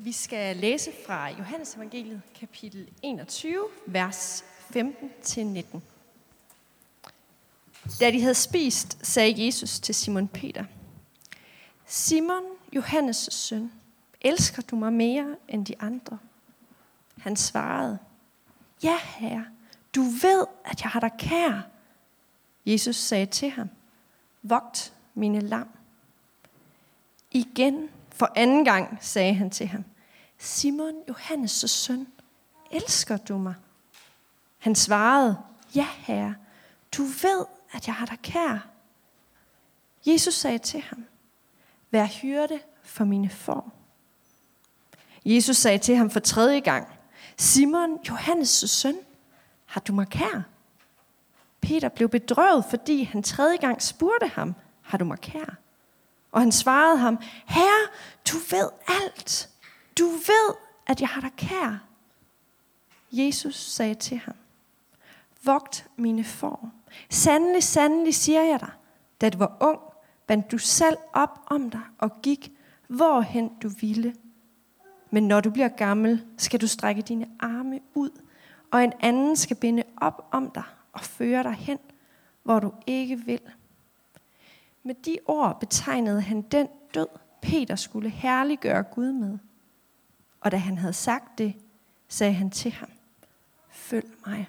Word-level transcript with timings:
Vi 0.00 0.12
skal 0.12 0.56
læse 0.56 0.92
fra 1.06 1.28
Johannes 1.28 1.74
evangeliet, 1.74 2.22
kapitel 2.40 2.88
21, 3.02 3.64
vers 3.86 4.44
15-19. 4.76 5.78
Da 8.00 8.10
de 8.10 8.20
havde 8.20 8.34
spist, 8.34 9.06
sagde 9.06 9.46
Jesus 9.46 9.80
til 9.80 9.94
Simon 9.94 10.28
Peter, 10.28 10.64
Simon, 11.86 12.42
Johannes' 12.76 13.30
søn, 13.30 13.72
elsker 14.20 14.62
du 14.62 14.76
mig 14.76 14.92
mere 14.92 15.36
end 15.48 15.66
de 15.66 15.80
andre? 15.80 16.18
Han 17.20 17.36
svarede, 17.36 17.98
Ja, 18.82 18.98
herre, 19.04 19.46
du 19.94 20.02
ved, 20.02 20.46
at 20.64 20.82
jeg 20.82 20.90
har 20.90 21.00
dig 21.00 21.12
kær. 21.18 21.60
Jesus 22.66 22.96
sagde 22.96 23.26
til 23.26 23.50
ham, 23.50 23.68
Vogt 24.42 24.92
mine 25.14 25.40
lam. 25.40 25.68
Igen, 27.30 27.88
for 28.18 28.32
anden 28.36 28.64
gang, 28.64 28.98
sagde 29.00 29.34
han 29.34 29.50
til 29.50 29.66
ham, 29.66 29.84
Simon, 30.38 30.94
Johannes' 31.10 31.66
søn, 31.66 32.06
elsker 32.70 33.16
du 33.16 33.38
mig? 33.38 33.54
Han 34.58 34.74
svarede, 34.74 35.38
ja 35.74 35.86
herre, 35.96 36.34
du 36.96 37.02
ved, 37.02 37.44
at 37.72 37.86
jeg 37.86 37.94
har 37.94 38.06
dig 38.06 38.18
kær. 38.22 38.68
Jesus 40.06 40.34
sagde 40.34 40.58
til 40.58 40.80
ham, 40.80 41.04
vær 41.90 42.06
hyrde 42.06 42.60
for 42.82 43.04
mine 43.04 43.30
får. 43.30 43.72
Jesus 45.24 45.56
sagde 45.56 45.78
til 45.78 45.96
ham 45.96 46.10
for 46.10 46.20
tredje 46.20 46.60
gang, 46.60 46.88
Simon, 47.36 47.98
Johannes' 48.08 48.66
søn, 48.66 48.96
har 49.66 49.80
du 49.80 49.92
mig 49.92 50.08
kær? 50.08 50.42
Peter 51.60 51.88
blev 51.88 52.08
bedrøvet, 52.08 52.64
fordi 52.70 53.02
han 53.02 53.22
tredje 53.22 53.56
gang 53.56 53.82
spurgte 53.82 54.26
ham, 54.26 54.54
har 54.82 54.98
du 54.98 55.04
mig 55.04 55.20
kær? 55.20 55.58
Og 56.32 56.40
han 56.40 56.52
svarede 56.52 56.98
ham, 56.98 57.18
Herre, 57.46 57.88
du 58.32 58.36
ved 58.50 58.70
alt. 58.88 59.48
Du 59.98 60.04
ved, 60.06 60.54
at 60.86 61.00
jeg 61.00 61.08
har 61.08 61.20
dig 61.20 61.32
kær. 61.36 61.84
Jesus 63.12 63.54
sagde 63.54 63.94
til 63.94 64.18
ham, 64.18 64.34
Vogt 65.44 65.86
mine 65.96 66.24
får. 66.24 66.70
Sandelig, 67.10 67.62
sandelig 67.62 68.14
siger 68.14 68.42
jeg 68.42 68.60
dig, 68.60 68.70
da 69.20 69.28
du 69.30 69.38
var 69.38 69.56
ung, 69.60 69.78
bandt 70.26 70.50
du 70.50 70.58
selv 70.58 70.96
op 71.12 71.40
om 71.46 71.70
dig 71.70 71.80
og 71.98 72.22
gik, 72.22 72.52
hvorhen 72.88 73.50
du 73.62 73.68
ville. 73.80 74.14
Men 75.10 75.28
når 75.28 75.40
du 75.40 75.50
bliver 75.50 75.68
gammel, 75.68 76.24
skal 76.38 76.60
du 76.60 76.66
strække 76.66 77.02
dine 77.02 77.26
arme 77.40 77.80
ud, 77.94 78.10
og 78.70 78.84
en 78.84 78.92
anden 79.00 79.36
skal 79.36 79.56
binde 79.56 79.82
op 79.96 80.28
om 80.30 80.50
dig 80.50 80.62
og 80.92 81.00
føre 81.00 81.42
dig 81.42 81.52
hen, 81.52 81.78
hvor 82.42 82.60
du 82.60 82.72
ikke 82.86 83.16
vil. 83.16 83.40
Med 84.82 84.94
de 84.94 85.18
ord 85.26 85.60
betegnede 85.60 86.20
han 86.20 86.42
den 86.42 86.68
død, 86.94 87.08
Peter 87.42 87.76
skulle 87.76 88.10
herliggøre 88.10 88.82
Gud 88.82 89.12
med. 89.12 89.38
Og 90.40 90.50
da 90.50 90.56
han 90.56 90.78
havde 90.78 90.92
sagt 90.92 91.38
det, 91.38 91.54
sagde 92.08 92.32
han 92.32 92.50
til 92.50 92.72
ham, 92.72 92.88
følg 93.70 94.06
mig. 94.26 94.48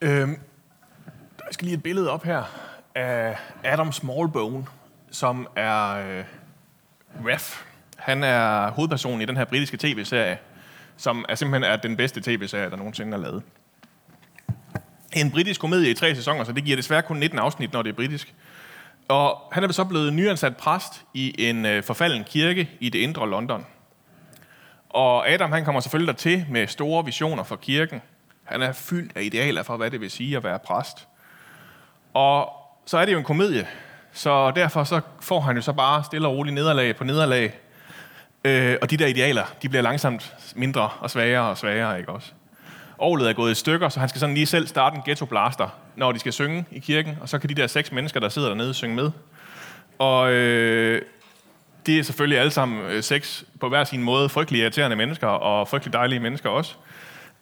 Øhm, 0.00 0.30
jeg 1.44 1.48
skal 1.50 1.64
lige 1.64 1.76
et 1.76 1.82
billede 1.82 2.10
op 2.10 2.22
her 2.22 2.44
af 2.94 3.38
Adam 3.64 3.92
Smallbone, 3.92 4.66
som 5.10 5.48
er 5.56 5.90
øh, 5.90 6.24
Ref. 7.24 7.64
Han 7.96 8.24
er 8.24 8.70
hovedpersonen 8.70 9.20
i 9.20 9.24
den 9.24 9.36
her 9.36 9.44
britiske 9.44 9.76
tv-serie, 9.76 10.38
som 10.96 11.24
er 11.28 11.34
simpelthen 11.34 11.72
er 11.72 11.76
den 11.76 11.96
bedste 11.96 12.20
tv-serie, 12.20 12.70
der 12.70 12.76
nogensinde 12.76 13.12
er 13.12 13.20
lavet. 13.20 13.42
En 15.12 15.30
britisk 15.30 15.60
komedie 15.60 15.90
i 15.90 15.94
tre 15.94 16.14
sæsoner, 16.14 16.44
så 16.44 16.52
det 16.52 16.64
giver 16.64 16.76
desværre 16.76 17.02
kun 17.02 17.16
19 17.16 17.38
afsnit, 17.38 17.72
når 17.72 17.82
det 17.82 17.90
er 17.90 17.94
britisk. 17.94 18.34
Og 19.08 19.38
han 19.52 19.64
er 19.64 19.72
så 19.72 19.84
blevet 19.84 20.12
nyansat 20.12 20.56
præst 20.56 21.04
i 21.14 21.48
en 21.48 21.66
øh, 21.66 21.82
forfalden 21.82 22.24
kirke 22.24 22.70
i 22.80 22.88
det 22.88 22.98
indre 22.98 23.28
London. 23.28 23.66
Og 24.88 25.30
Adam 25.30 25.52
han 25.52 25.64
kommer 25.64 25.80
selvfølgelig 25.80 26.14
dertil 26.14 26.46
med 26.50 26.66
store 26.66 27.04
visioner 27.04 27.44
for 27.44 27.56
kirken. 27.56 28.02
Han 28.44 28.62
er 28.62 28.72
fyldt 28.72 29.16
af 29.16 29.22
idealer 29.22 29.62
for, 29.62 29.76
hvad 29.76 29.90
det 29.90 30.00
vil 30.00 30.10
sige 30.10 30.36
at 30.36 30.44
være 30.44 30.58
præst. 30.58 31.08
Og 32.14 32.52
så 32.86 32.98
er 32.98 33.04
det 33.04 33.12
jo 33.12 33.18
en 33.18 33.24
komedie, 33.24 33.66
så 34.16 34.50
derfor 34.50 34.84
så 34.84 35.00
får 35.20 35.40
han 35.40 35.56
jo 35.56 35.62
så 35.62 35.72
bare 35.72 36.04
stille 36.04 36.28
og 36.28 36.36
roligt 36.36 36.54
nederlag 36.54 36.96
på 36.96 37.04
nederlag. 37.04 37.54
Øh, 38.44 38.76
og 38.82 38.90
de 38.90 38.96
der 38.96 39.06
idealer, 39.06 39.44
de 39.62 39.68
bliver 39.68 39.82
langsomt 39.82 40.34
mindre 40.54 40.90
og 41.00 41.10
svagere 41.10 41.42
og 41.42 41.58
svagere, 41.58 41.98
ikke 41.98 42.12
også? 42.12 42.32
Året 42.98 43.28
er 43.28 43.32
gået 43.32 43.52
i 43.52 43.54
stykker, 43.54 43.88
så 43.88 44.00
han 44.00 44.08
skal 44.08 44.20
sådan 44.20 44.34
lige 44.34 44.46
selv 44.46 44.66
starte 44.66 44.96
en 44.96 45.02
ghetto 45.06 45.26
blaster, 45.26 45.68
når 45.96 46.12
de 46.12 46.18
skal 46.18 46.32
synge 46.32 46.64
i 46.70 46.78
kirken, 46.78 47.18
og 47.20 47.28
så 47.28 47.38
kan 47.38 47.48
de 47.48 47.54
der 47.54 47.66
seks 47.66 47.92
mennesker, 47.92 48.20
der 48.20 48.28
sidder 48.28 48.48
dernede, 48.48 48.74
synge 48.74 48.96
med. 48.96 49.10
Og 49.98 50.32
øh, 50.32 51.02
det 51.86 51.98
er 51.98 52.02
selvfølgelig 52.02 52.38
alle 52.38 52.50
sammen 52.50 52.80
øh, 52.80 53.02
seks 53.02 53.44
på 53.60 53.68
hver 53.68 53.84
sin 53.84 54.02
måde 54.02 54.28
frygtelig 54.28 54.60
irriterende 54.60 54.96
mennesker, 54.96 55.26
og 55.26 55.68
frygtelig 55.68 55.92
dejlige 55.92 56.20
mennesker 56.20 56.50
også, 56.50 56.74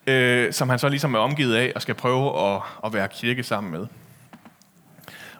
øh, 0.06 0.52
som 0.52 0.68
han 0.68 0.78
så 0.78 0.88
ligesom 0.88 1.14
er 1.14 1.18
omgivet 1.18 1.54
af 1.54 1.72
og 1.74 1.82
skal 1.82 1.94
prøve 1.94 2.54
at, 2.54 2.60
at 2.84 2.92
være 2.92 3.08
kirke 3.08 3.42
sammen 3.42 3.72
med. 3.72 3.86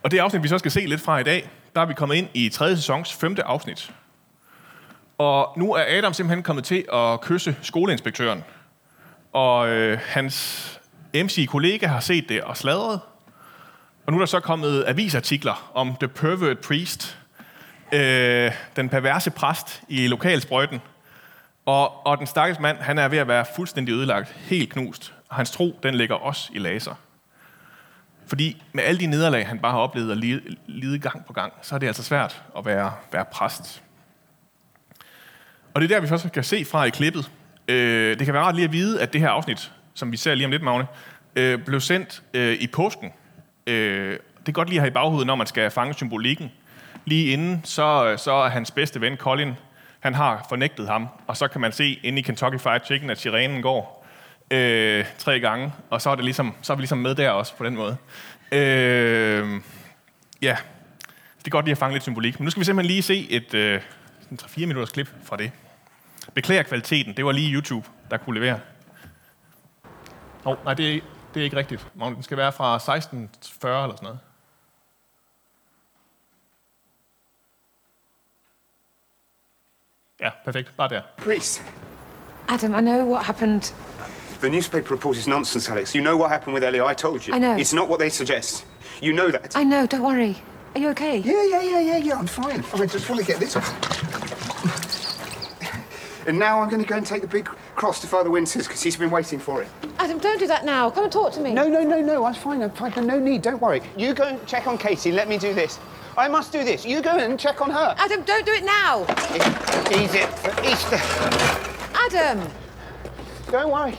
Og 0.05 0.11
det 0.11 0.19
afsnit, 0.19 0.43
vi 0.43 0.49
så 0.49 0.59
skal 0.59 0.71
se 0.71 0.87
lidt 0.87 1.01
fra 1.01 1.19
i 1.19 1.23
dag, 1.23 1.51
der 1.75 1.81
er 1.81 1.87
vi 1.87 1.95
kommet 1.95 2.17
ind 2.17 2.29
i 2.35 2.49
tredje 2.49 2.77
sæsons 2.77 3.13
femte 3.13 3.45
afsnit. 3.45 3.93
Og 5.19 5.53
nu 5.57 5.75
er 5.75 5.85
Adam 5.99 6.13
simpelthen 6.13 6.43
kommet 6.43 6.65
til 6.65 6.85
at 6.93 7.21
kysse 7.21 7.57
skoleinspektøren. 7.63 8.45
Og 9.33 9.69
øh, 9.69 9.99
hans 10.07 10.81
MC-kollega 11.15 11.87
har 11.87 12.01
set 12.01 12.29
det 12.29 12.43
og 12.43 12.57
sladret. 12.57 13.01
Og 14.07 14.13
nu 14.13 14.17
er 14.17 14.21
der 14.21 14.27
så 14.27 14.41
kommet 14.41 14.85
avisartikler 14.87 15.71
om 15.75 15.97
The 16.01 16.09
Pervert 16.09 16.59
Priest, 16.59 17.19
øh, 17.93 18.53
den 18.77 18.89
perverse 18.89 19.31
præst 19.31 19.83
i 19.89 20.07
lokalsprøjten. 20.07 20.81
Og, 21.67 22.07
og 22.07 22.19
den 22.19 22.27
stakkels 22.27 22.61
mand, 22.61 22.79
han 22.79 22.99
er 22.99 23.09
ved 23.09 23.19
at 23.19 23.29
være 23.29 23.45
fuldstændig 23.57 23.93
ødelagt, 23.93 24.29
helt 24.29 24.73
knust. 24.73 25.15
Og 25.29 25.37
hans 25.37 25.51
tro, 25.51 25.79
den 25.83 25.95
ligger 25.95 26.15
også 26.15 26.51
i 26.53 26.59
laser. 26.59 26.95
Fordi 28.27 28.63
med 28.73 28.85
alle 28.85 29.01
de 29.01 29.07
nederlag, 29.07 29.47
han 29.47 29.59
bare 29.59 29.73
har 29.73 29.79
oplevet 29.79 30.11
og 30.11 30.17
lide 30.67 30.99
gang 30.99 31.27
på 31.27 31.33
gang, 31.33 31.53
så 31.63 31.75
er 31.75 31.79
det 31.79 31.87
altså 31.87 32.03
svært 32.03 32.43
at 32.59 32.67
være, 32.67 32.93
være 33.13 33.25
præst. 33.25 33.83
Og 35.75 35.81
det 35.81 35.91
er 35.91 35.95
der, 35.95 36.01
vi 36.01 36.09
først 36.09 36.33
kan 36.33 36.45
se 36.45 36.65
fra 36.65 36.85
i 36.85 36.91
klippet. 36.91 37.31
Øh, 37.69 38.19
det 38.19 38.25
kan 38.25 38.35
være 38.35 38.43
rart 38.43 38.55
lige 38.55 38.65
at 38.65 38.73
vide, 38.73 39.03
at 39.03 39.13
det 39.13 39.21
her 39.21 39.29
afsnit, 39.29 39.73
som 39.95 40.13
vi 40.13 40.17
ser 40.17 40.35
lige 40.35 40.45
om 40.45 40.51
lidt, 40.51 40.63
Magne, 40.63 40.87
øh, 41.37 41.59
blev 41.59 41.81
sendt 41.81 42.23
øh, 42.35 42.57
i 42.61 42.67
påsken. 42.67 43.13
Øh, 43.67 44.19
det 44.41 44.49
er 44.49 44.53
godt 44.53 44.69
lige 44.69 44.79
at 44.79 44.83
have 44.83 44.91
i 44.91 44.95
baghovedet, 44.95 45.27
når 45.27 45.35
man 45.35 45.47
skal 45.47 45.71
fange 45.71 45.95
symbolikken. 45.95 46.53
Lige 47.05 47.33
inden, 47.33 47.61
så, 47.65 48.15
så 48.17 48.33
er 48.33 48.49
hans 48.49 48.71
bedste 48.71 49.01
ven, 49.01 49.17
Colin, 49.17 49.53
han 50.01 50.15
har 50.15 50.47
fornægtet 50.49 50.89
ham, 50.89 51.09
og 51.27 51.37
så 51.37 51.49
kan 51.49 51.61
man 51.61 51.73
se 51.73 52.01
inde 52.03 52.19
i 52.19 52.23
Kentucky 52.23 52.61
Fried 52.61 52.81
Chicken, 52.85 53.11
at 53.11 53.21
sirenen 53.21 53.63
går 53.63 53.94
øh, 54.55 55.05
tre 55.19 55.41
gange, 55.41 55.73
og 55.91 56.03
så 56.03 56.11
er, 56.11 56.15
det 56.15 56.25
ligesom, 56.25 56.55
så 56.63 56.73
er 56.73 56.77
vi 56.77 56.81
ligesom 56.81 56.99
med 56.99 57.15
der 57.15 57.31
også 57.31 57.57
på 57.57 57.65
den 57.65 57.77
måde. 57.77 57.97
Øh, 58.53 59.61
ja, 60.43 60.57
det 61.39 61.47
er 61.47 61.51
godt 61.51 61.65
lige 61.65 61.73
at 61.73 61.79
fange 61.79 61.93
lidt 61.93 62.03
symbolik. 62.03 62.41
Men 62.41 62.45
nu 62.45 62.51
skal 62.51 62.61
vi 62.61 62.65
simpelthen 62.65 62.91
lige 62.91 63.03
se 63.03 63.31
et 63.31 63.55
øh, 63.55 63.81
3-4 64.43 64.61
minutters 64.61 64.91
klip 64.91 65.09
fra 65.25 65.37
det. 65.37 65.53
Beklager 66.35 66.63
kvaliteten, 66.63 67.17
det 67.17 67.25
var 67.25 67.33
lige 67.33 67.55
YouTube, 67.55 67.89
der 68.11 68.17
kunne 68.17 68.41
levere. 68.41 68.61
Oh, 70.45 70.65
nej, 70.65 70.75
det 70.75 70.95
er, 70.95 71.01
det 71.35 71.41
er 71.41 71.45
ikke 71.45 71.57
rigtigt. 71.57 71.87
Den 71.95 72.23
skal 72.23 72.37
være 72.37 72.53
fra 72.53 72.75
1640 72.75 73.85
eller 73.85 73.97
sådan 73.97 74.05
noget. 74.05 74.19
Ja, 80.21 80.31
perfekt. 80.45 80.77
Bare 80.77 80.89
der. 80.89 81.03
Priest, 81.17 81.63
Adam, 82.49 82.75
I 82.75 82.81
know 82.81 83.13
what 83.13 83.25
happened. 83.25 83.94
The 84.41 84.51
newspaper 84.51 84.95
report 84.95 85.17
is 85.17 85.27
nonsense, 85.27 85.69
Alex. 85.69 85.95
You 85.95 86.01
know 86.03 86.17
what 86.17 86.31
happened 86.31 86.55
with 86.55 86.65
Ellie. 86.65 86.81
I 86.81 86.95
told 86.95 87.27
you. 87.27 87.35
I 87.35 87.39
know. 87.39 87.57
It's 87.57 87.73
not 87.73 87.89
what 87.89 87.99
they 87.99 88.11
suggest. 88.11 88.65
You 89.01 89.13
know 89.13 89.31
that. 89.31 89.57
I 89.57 89.65
know, 89.65 89.87
don't 89.87 90.03
worry. 90.03 90.37
Are 90.75 90.81
you 90.81 90.89
okay? 90.91 91.19
Yeah, 91.19 91.45
yeah, 91.45 91.63
yeah, 91.63 91.81
yeah, 91.81 91.97
yeah. 91.99 92.19
I'm 92.19 92.27
fine. 92.27 92.65
I 92.75 92.87
just 92.87 93.09
want 93.09 93.21
to 93.21 93.27
get 93.27 93.39
this 93.39 93.57
off. 93.57 93.71
And 96.27 96.39
now 96.39 96.61
I'm 96.61 96.71
going 96.71 96.83
to 96.83 96.89
go 96.89 96.97
and 96.97 97.05
take 97.07 97.21
the 97.21 97.29
big 97.29 97.45
cross 97.77 98.01
to 98.01 98.07
Father 98.07 98.31
Winters 98.31 98.67
because 98.67 98.83
he's 98.83 98.97
been 98.97 99.11
waiting 99.11 99.39
for 99.39 99.63
it. 99.63 99.69
Adam, 99.99 100.19
don't 100.19 100.39
do 100.39 100.47
that 100.47 100.65
now. 100.65 100.89
Come 100.91 101.05
and 101.05 101.13
talk 101.13 101.33
to 101.35 101.41
me. 101.41 101.53
No, 101.53 101.69
no, 101.69 101.83
no, 101.83 102.01
no. 102.01 102.25
I'm 102.25 102.35
fine. 102.35 102.63
I'm 102.63 102.71
fine. 102.71 102.93
No 103.07 103.19
need. 103.19 103.43
Don't 103.43 103.61
worry. 103.61 103.83
You 103.97 104.15
go 104.15 104.25
and 104.25 104.47
check 104.47 104.67
on 104.67 104.79
Katie. 104.79 105.13
Let 105.13 105.29
me 105.29 105.37
do 105.37 105.53
this. 105.53 105.79
I 106.17 106.29
must 106.29 106.51
do 106.51 106.65
this. 106.65 106.87
You 106.87 107.03
go 107.03 107.11
and 107.11 107.39
check 107.39 107.61
on 107.61 107.71
her. 107.71 107.95
Adam, 107.99 108.23
don't 108.23 108.47
do 108.47 108.53
it 108.53 108.65
now. 108.65 109.03
Ease 109.91 110.15
it 110.15 110.29
for 110.39 110.51
Easter. 110.65 110.99
Adam! 111.95 112.49
Don't 113.51 113.71
worry. 113.71 113.99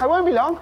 I 0.00 0.06
won't 0.06 0.24
be 0.24 0.32
long. 0.32 0.58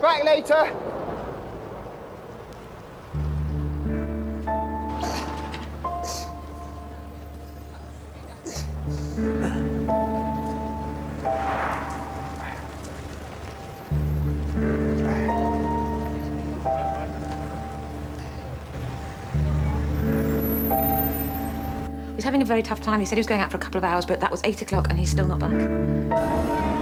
Back 0.00 0.22
later. 0.22 1.05
Having 22.24 22.42
a 22.42 22.44
very 22.44 22.62
tough 22.62 22.80
time. 22.80 23.00
He 23.00 23.06
said 23.06 23.16
he 23.16 23.20
was 23.20 23.26
going 23.26 23.40
out 23.40 23.50
for 23.50 23.56
a 23.56 23.60
couple 23.60 23.78
of 23.78 23.84
hours, 23.84 24.06
but 24.06 24.20
that 24.20 24.30
was 24.30 24.40
eight 24.44 24.62
o'clock 24.62 24.88
and 24.90 24.98
he's 24.98 25.10
still 25.10 25.26
not 25.26 25.38
back. 25.38 26.75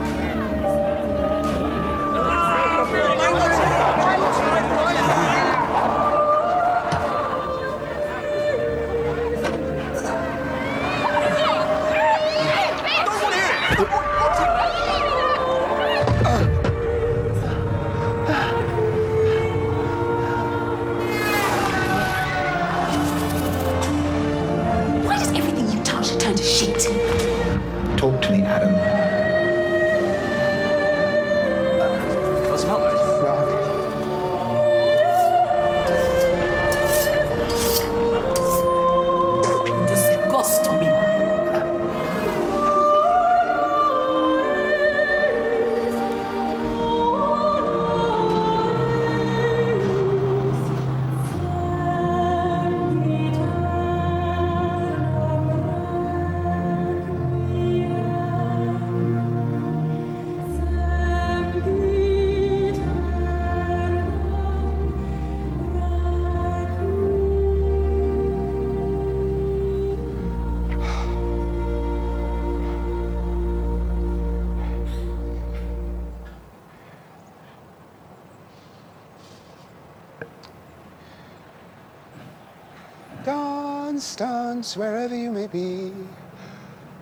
Dance, 84.55 84.77
wherever 84.77 85.17
you 85.17 85.33
may 85.33 85.49
be. 85.49 85.91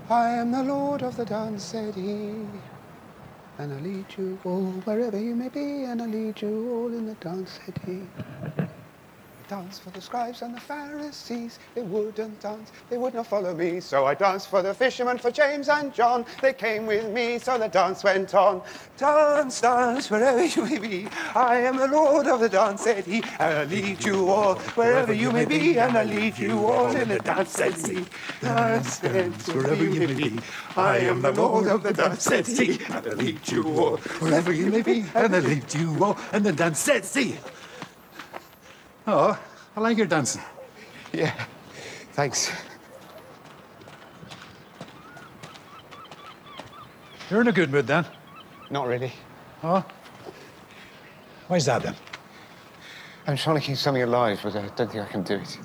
I 0.08 0.30
am 0.30 0.52
the 0.52 0.62
Lord 0.62 1.02
of 1.02 1.18
the 1.18 1.26
dance, 1.26 1.62
said 1.62 1.94
he. 1.94 2.32
And 3.58 3.74
I 3.74 3.80
lead 3.80 4.06
you 4.16 4.38
all 4.42 4.72
wherever 4.86 5.20
you 5.20 5.34
may 5.34 5.50
be, 5.50 5.84
and 5.84 6.00
I 6.00 6.06
lead 6.06 6.40
you 6.40 6.72
all 6.72 6.86
in 6.86 7.04
the 7.04 7.14
dance, 7.16 7.60
said 7.66 7.78
he. 7.84 8.00
Dance 9.52 9.78
for 9.78 9.90
the 9.90 10.00
scribes 10.00 10.40
and 10.40 10.56
the 10.56 10.60
Pharisees. 10.60 11.58
They 11.74 11.82
wouldn't 11.82 12.40
dance, 12.40 12.72
they 12.88 12.96
would 12.96 13.12
not 13.12 13.26
follow 13.26 13.54
me. 13.54 13.80
So 13.80 14.06
I 14.06 14.14
danced 14.14 14.48
for 14.48 14.62
the 14.62 14.72
fishermen, 14.72 15.18
for 15.18 15.30
James 15.30 15.68
and 15.68 15.92
John. 15.92 16.24
They 16.40 16.54
came 16.54 16.86
with 16.86 17.12
me, 17.12 17.38
so 17.38 17.58
the 17.58 17.68
dance 17.68 18.02
went 18.02 18.34
on. 18.34 18.62
Dance, 18.96 19.60
dance, 19.60 20.10
wherever 20.10 20.42
you 20.42 20.64
may 20.64 20.78
be. 20.78 21.06
I 21.34 21.56
am 21.56 21.76
the 21.76 21.86
Lord 21.86 22.28
of 22.28 22.40
the 22.40 22.48
dance, 22.48 22.80
said 22.80 23.04
he. 23.04 23.22
And 23.38 23.58
I 23.58 23.64
lead 23.64 24.02
you 24.02 24.30
all 24.30 24.54
wherever 24.54 25.12
you 25.12 25.30
may 25.30 25.44
be, 25.44 25.78
and 25.78 25.98
I 25.98 26.04
lead 26.04 26.38
you 26.38 26.64
all 26.64 26.96
in 26.96 27.08
the 27.08 27.18
dance, 27.18 27.50
said 27.50 27.74
he. 27.74 28.06
Dance, 28.40 29.00
dance, 29.00 29.48
wherever 29.48 29.84
you 29.84 30.00
may 30.00 30.14
be. 30.14 30.38
I 30.78 30.96
am 30.96 31.20
the 31.20 31.32
Lord 31.32 31.66
of 31.66 31.82
the 31.82 31.92
dance, 31.92 32.22
said 32.22 32.46
he. 32.46 32.80
And 32.88 33.06
I 33.06 33.12
lead 33.12 33.46
you 33.50 33.64
all 33.78 33.98
wherever 33.98 34.50
you 34.50 34.70
may 34.70 34.80
be, 34.80 35.04
and 35.14 35.36
I 35.36 35.40
lead 35.40 35.74
you 35.74 36.02
all 36.02 36.16
in 36.32 36.42
the 36.42 36.54
dance, 36.54 36.78
said 36.78 37.04
he. 37.04 37.36
Oh, 39.06 39.38
I 39.76 39.80
like 39.80 39.96
your 39.96 40.06
dancing. 40.06 40.42
Yeah, 41.12 41.32
thanks. 42.12 42.52
You're 47.30 47.40
in 47.40 47.48
a 47.48 47.52
good 47.52 47.70
mood 47.70 47.86
then. 47.86 48.06
Not 48.70 48.86
really. 48.86 49.12
Oh? 49.62 49.84
Why's 51.48 51.66
that 51.66 51.82
then? 51.82 51.96
I'm 53.26 53.36
trying 53.36 53.58
to 53.58 53.62
keep 53.62 53.76
something 53.76 54.02
alive, 54.02 54.40
but 54.42 54.54
I 54.56 54.68
don't 54.68 54.90
think 54.90 54.96
I 54.96 55.06
can 55.06 55.22
do 55.22 55.34
it. 55.34 55.58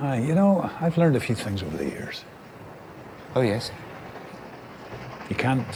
Uh, 0.00 0.14
you 0.14 0.34
know, 0.34 0.70
I've 0.80 0.96
learned 0.96 1.16
a 1.16 1.20
few 1.20 1.34
things 1.34 1.62
over 1.62 1.76
the 1.76 1.84
years. 1.84 2.24
Oh, 3.34 3.42
yes? 3.42 3.70
You 5.28 5.36
can't, 5.36 5.66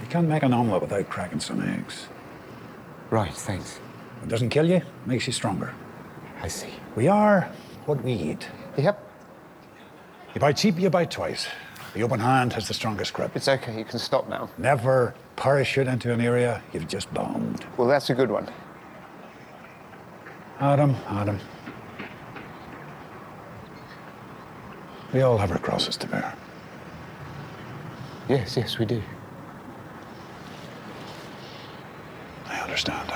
you 0.00 0.06
can't 0.08 0.28
make 0.28 0.42
an 0.42 0.52
omelette 0.52 0.82
without 0.82 1.08
cracking 1.08 1.40
some 1.40 1.62
eggs. 1.62 2.06
Right, 3.10 3.32
thanks. 3.32 3.80
It 4.22 4.28
doesn't 4.28 4.50
kill 4.50 4.68
you, 4.68 4.82
makes 5.06 5.26
you 5.26 5.32
stronger. 5.32 5.72
I 6.40 6.48
see. 6.48 6.70
We 6.96 7.08
are 7.08 7.48
what 7.86 8.02
we 8.04 8.12
eat. 8.12 8.48
Yep, 8.76 8.98
You 10.34 10.40
buy 10.40 10.52
cheap, 10.52 10.78
you 10.78 10.88
buy 10.90 11.04
twice. 11.04 11.46
The 11.94 12.02
open 12.02 12.20
hand 12.20 12.54
has 12.54 12.66
the 12.68 12.74
strongest 12.74 13.12
grip. 13.12 13.32
it's 13.34 13.48
okay. 13.48 13.76
You 13.76 13.84
can 13.84 13.98
stop 13.98 14.28
now. 14.28 14.48
Never 14.56 15.14
parachute 15.36 15.86
into 15.88 16.10
an 16.12 16.20
area 16.22 16.62
you've 16.72 16.88
just 16.88 17.12
bombed. 17.12 17.66
Well, 17.76 17.86
that's 17.88 18.08
a 18.08 18.14
good 18.14 18.30
one. 18.30 18.48
Adam, 20.58 20.96
Adam. 21.08 21.38
We 25.12 25.20
all 25.20 25.36
have 25.36 25.50
our 25.52 25.58
crosses 25.58 25.98
to 25.98 26.06
bear. 26.06 26.34
Yes, 28.28 28.56
yes, 28.56 28.78
we 28.78 28.86
do. 28.86 29.02
I 32.46 32.60
understand, 32.60 33.11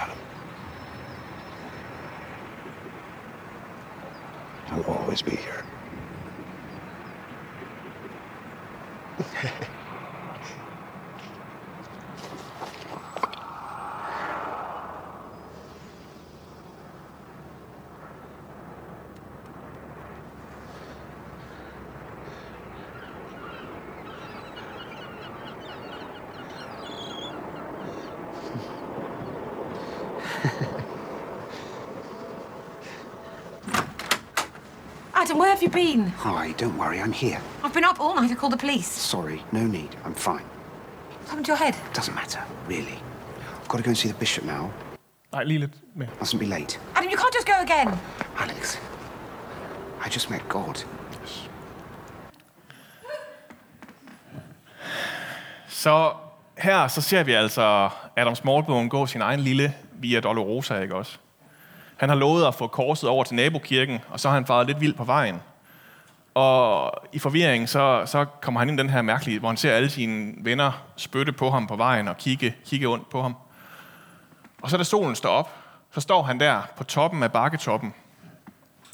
Adam, 35.27 35.39
where 35.39 35.51
have 35.51 35.61
you 35.61 35.69
been? 35.69 36.07
Hi, 36.19 36.53
don't 36.53 36.79
worry, 36.79 37.01
I'm 37.01 37.11
here. 37.11 37.41
I've 37.65 37.75
been 37.75 37.83
up 37.83 37.99
all 37.99 38.15
night. 38.15 38.31
I 38.31 38.35
called 38.37 38.53
the 38.53 38.57
police. 38.57 38.87
Sorry, 38.87 39.43
no 39.51 39.67
need. 39.67 39.97
I'm 40.05 40.15
fine. 40.15 40.45
What 40.45 41.29
happened 41.31 41.47
to 41.47 41.51
your 41.51 41.57
head? 41.57 41.75
Doesn't 41.93 42.15
matter, 42.15 42.45
really. 42.69 42.99
I've 43.61 43.69
got 43.69 43.79
to 43.79 43.83
go 43.83 43.89
and 43.89 43.99
see 43.99 44.09
the 44.09 44.19
bishop 44.19 44.45
now. 44.45 44.71
Nej, 45.33 45.45
lige 45.45 45.59
lidt 45.59 45.73
mere. 45.95 46.09
Mustn't 46.21 46.39
be 46.39 46.47
late. 46.47 46.79
Adam, 46.95 47.11
you 47.11 47.17
can't 47.17 47.35
just 47.35 47.47
go 47.47 47.55
again. 47.61 47.99
Alex, 48.39 48.79
I 50.07 50.09
just 50.15 50.31
met 50.31 50.49
God. 50.49 50.85
Så 55.69 56.13
her 56.59 56.89
så 56.89 57.01
ser 57.03 57.23
vi 57.23 57.33
altså 57.33 57.91
Adam 58.17 58.35
Smallbone 58.35 58.89
gå 58.89 59.07
sin 59.07 59.21
egen 59.21 59.41
lille 59.41 59.75
Via 59.93 60.21
Dolorosa, 60.21 60.81
ikke 60.81 60.95
også? 60.95 61.19
Han 61.97 62.09
har 62.09 62.17
lovet 62.17 62.47
at 62.47 62.55
få 62.55 62.67
korset 62.67 63.09
over 63.11 63.25
til 63.25 63.37
nabokirken, 63.37 63.99
og 64.09 64.21
så 64.21 64.29
har 64.29 64.35
han 64.35 64.47
faret 64.47 64.67
lidt 64.67 64.81
vild 64.81 64.95
på 64.95 65.05
vejen. 65.05 65.41
Og 66.35 66.93
i 67.13 67.19
forvirring, 67.19 67.69
så, 67.69 68.03
så 68.07 68.25
kommer 68.25 68.61
han 68.61 68.69
ind 68.69 68.81
i 68.81 68.83
den 68.83 68.91
her 68.91 69.03
mærkelige, 69.03 69.39
hvor 69.39 69.49
han 69.49 69.57
ser 69.57 69.73
alle 69.73 69.91
sine 69.91 70.35
venner 70.39 70.83
spytte 70.97 71.33
på 71.33 71.51
ham 71.51 71.67
på 71.67 71.77
vejen 71.77 72.09
og 72.09 72.17
kigge, 72.17 72.55
kigge 72.67 72.87
ondt 72.87 73.11
på 73.11 73.23
ham. 73.23 73.37
Og 74.63 74.71
så 74.71 74.77
da 74.77 74.83
solen 74.83 75.15
står 75.15 75.31
op, 75.31 75.51
så 75.95 76.01
står 76.01 76.23
han 76.23 76.41
der 76.41 76.63
på 76.77 76.85
toppen 76.85 77.23
af 77.23 77.33
bakketoppen 77.33 77.95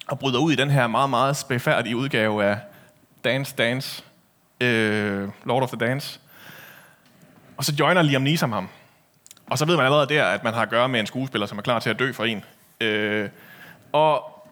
og 0.06 0.18
bryder 0.18 0.38
ud 0.38 0.52
i 0.52 0.56
den 0.56 0.70
her 0.70 0.86
meget, 0.86 1.10
meget 1.10 1.36
spæfærdige 1.36 1.96
udgave 1.96 2.44
af 2.44 2.58
Dance 3.24 3.54
Dance, 3.56 4.04
øh, 4.60 5.28
Lord 5.44 5.62
of 5.62 5.68
the 5.68 5.86
Dance. 5.86 6.20
Og 7.56 7.64
så 7.64 7.74
joiner 7.78 8.02
Liam 8.02 8.22
Neeson 8.22 8.52
ham. 8.52 8.68
Og 9.50 9.58
så 9.58 9.64
ved 9.64 9.76
man 9.76 9.84
allerede 9.84 10.08
der, 10.08 10.24
at 10.24 10.44
man 10.44 10.54
har 10.54 10.62
at 10.62 10.70
gøre 10.70 10.88
med 10.88 11.00
en 11.00 11.06
skuespiller, 11.06 11.46
som 11.46 11.58
er 11.58 11.62
klar 11.62 11.78
til 11.78 11.90
at 11.90 11.98
dø 11.98 12.12
for 12.12 12.24
en. 12.24 12.44
Øh, 12.82 13.28
og 13.92 14.44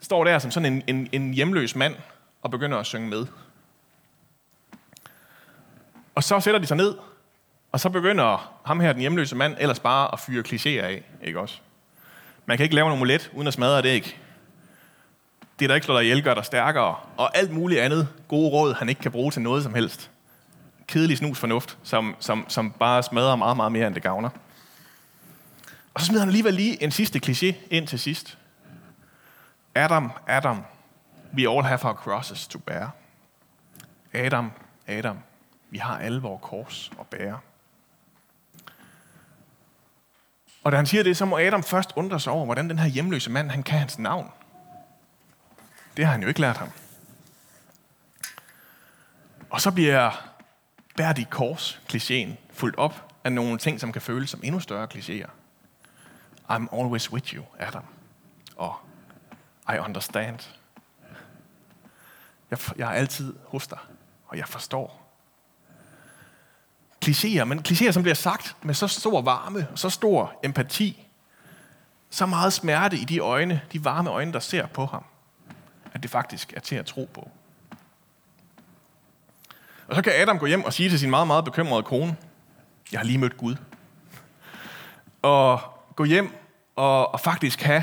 står 0.00 0.24
der 0.24 0.38
som 0.38 0.50
sådan 0.50 0.72
en, 0.72 0.82
en, 0.86 1.08
en 1.12 1.34
hjemløs 1.34 1.76
mand 1.76 1.94
og 2.42 2.50
begynder 2.50 2.78
at 2.78 2.86
synge 2.86 3.08
med. 3.08 3.26
Og 6.14 6.24
så 6.24 6.40
sætter 6.40 6.60
de 6.60 6.66
sig 6.66 6.76
ned, 6.76 6.94
og 7.72 7.80
så 7.80 7.88
begynder 7.90 8.58
ham 8.64 8.80
her, 8.80 8.92
den 8.92 9.00
hjemløse 9.00 9.36
mand, 9.36 9.56
ellers 9.58 9.80
bare 9.80 10.12
at 10.12 10.20
fyre 10.20 10.44
klichéer 10.48 10.84
af, 10.84 11.02
ikke 11.22 11.40
også? 11.40 11.58
Man 12.46 12.56
kan 12.56 12.64
ikke 12.64 12.74
lave 12.74 12.86
en 12.86 12.92
omelet 12.92 13.30
uden 13.34 13.48
at 13.48 13.54
smadre 13.54 13.82
det, 13.82 13.88
ikke? 13.88 14.16
Det, 15.58 15.68
der 15.68 15.74
ikke 15.74 15.84
slår 15.84 15.94
dig 15.94 16.04
ihjel, 16.04 16.22
gør 16.22 16.34
dig 16.34 16.44
stærkere. 16.44 16.96
Og 17.16 17.36
alt 17.36 17.52
muligt 17.52 17.80
andet 17.80 18.08
gode 18.28 18.50
råd, 18.50 18.74
han 18.74 18.88
ikke 18.88 19.00
kan 19.00 19.12
bruge 19.12 19.30
til 19.30 19.42
noget 19.42 19.62
som 19.62 19.74
helst. 19.74 20.10
Kedelig 20.86 21.18
snus 21.18 21.38
fornuft, 21.38 21.78
som, 21.82 22.16
som, 22.20 22.44
som 22.48 22.70
bare 22.70 23.02
smadrer 23.02 23.36
meget, 23.36 23.56
meget 23.56 23.72
mere, 23.72 23.86
end 23.86 23.94
det 23.94 24.02
gavner. 24.02 24.30
Og 25.98 26.02
så 26.02 26.06
smider 26.06 26.20
han 26.20 26.28
alligevel 26.28 26.54
lige 26.54 26.82
en 26.82 26.90
sidste 26.90 27.20
kliché 27.26 27.54
ind 27.70 27.86
til 27.86 27.98
sidst. 27.98 28.38
Adam, 29.74 30.12
Adam, 30.26 30.64
we 31.34 31.50
all 31.50 31.62
have 31.62 31.84
our 31.84 31.94
crosses 31.94 32.48
to 32.48 32.58
bear. 32.58 32.90
Adam, 34.12 34.52
Adam, 34.86 35.18
vi 35.70 35.78
har 35.78 35.98
alle 35.98 36.20
vores 36.20 36.40
kors 36.42 36.92
at 37.00 37.06
bære. 37.06 37.38
Og 40.64 40.72
da 40.72 40.76
han 40.76 40.86
siger 40.86 41.02
det, 41.02 41.16
så 41.16 41.24
må 41.24 41.38
Adam 41.38 41.62
først 41.62 41.92
undre 41.96 42.20
sig 42.20 42.32
over, 42.32 42.44
hvordan 42.44 42.70
den 42.70 42.78
her 42.78 42.86
hjemløse 42.86 43.30
mand, 43.30 43.50
han 43.50 43.62
kan 43.62 43.78
hans 43.78 43.98
navn. 43.98 44.30
Det 45.96 46.04
har 46.04 46.12
han 46.12 46.22
jo 46.22 46.28
ikke 46.28 46.40
lært 46.40 46.56
ham. 46.56 46.70
Og 49.50 49.60
så 49.60 49.70
bliver 49.70 50.30
bær 50.96 51.12
de 51.12 51.24
kors, 51.24 51.80
klichéen, 51.92 52.30
fuldt 52.52 52.76
op 52.76 53.14
af 53.24 53.32
nogle 53.32 53.58
ting, 53.58 53.80
som 53.80 53.92
kan 53.92 54.02
føles 54.02 54.30
som 54.30 54.40
endnu 54.44 54.60
større 54.60 54.88
klichéer. 54.94 55.37
I'm 56.50 56.68
always 56.72 57.12
with 57.12 57.34
you, 57.34 57.44
Adam. 57.58 57.84
Og 58.56 58.74
I 59.74 59.78
understand. 59.78 60.38
Jeg, 62.50 62.58
jeg 62.76 62.88
er 62.88 62.92
altid 62.92 63.34
hos 63.46 63.66
dig, 63.66 63.78
og 64.26 64.38
jeg 64.38 64.48
forstår. 64.48 65.04
Klichéer, 67.04 67.44
men 67.44 67.64
klichéer, 67.68 67.92
som 67.92 68.02
bliver 68.02 68.14
sagt 68.14 68.56
med 68.62 68.74
så 68.74 68.88
stor 68.88 69.22
varme, 69.22 69.68
så 69.74 69.90
stor 69.90 70.40
empati, 70.44 71.06
så 72.10 72.26
meget 72.26 72.52
smerte 72.52 72.96
i 72.96 73.04
de 73.04 73.18
øjne, 73.18 73.62
de 73.72 73.84
varme 73.84 74.10
øjne, 74.10 74.32
der 74.32 74.40
ser 74.40 74.66
på 74.66 74.86
ham, 74.86 75.04
at 75.92 76.02
det 76.02 76.10
faktisk 76.10 76.52
er 76.52 76.60
til 76.60 76.76
at 76.76 76.86
tro 76.86 77.10
på. 77.14 77.30
Og 79.88 79.94
så 79.94 80.02
kan 80.02 80.12
Adam 80.16 80.38
gå 80.38 80.46
hjem 80.46 80.64
og 80.64 80.72
sige 80.72 80.88
til 80.90 80.98
sin 80.98 81.10
meget, 81.10 81.26
meget 81.26 81.44
bekymrede 81.44 81.82
kone, 81.82 82.16
jeg 82.92 83.00
har 83.00 83.04
lige 83.04 83.18
mødt 83.18 83.36
Gud. 83.36 83.56
Og 85.22 85.77
gå 85.98 86.04
hjem 86.04 86.34
og, 86.76 87.12
og 87.12 87.20
faktisk 87.20 87.62
have 87.62 87.82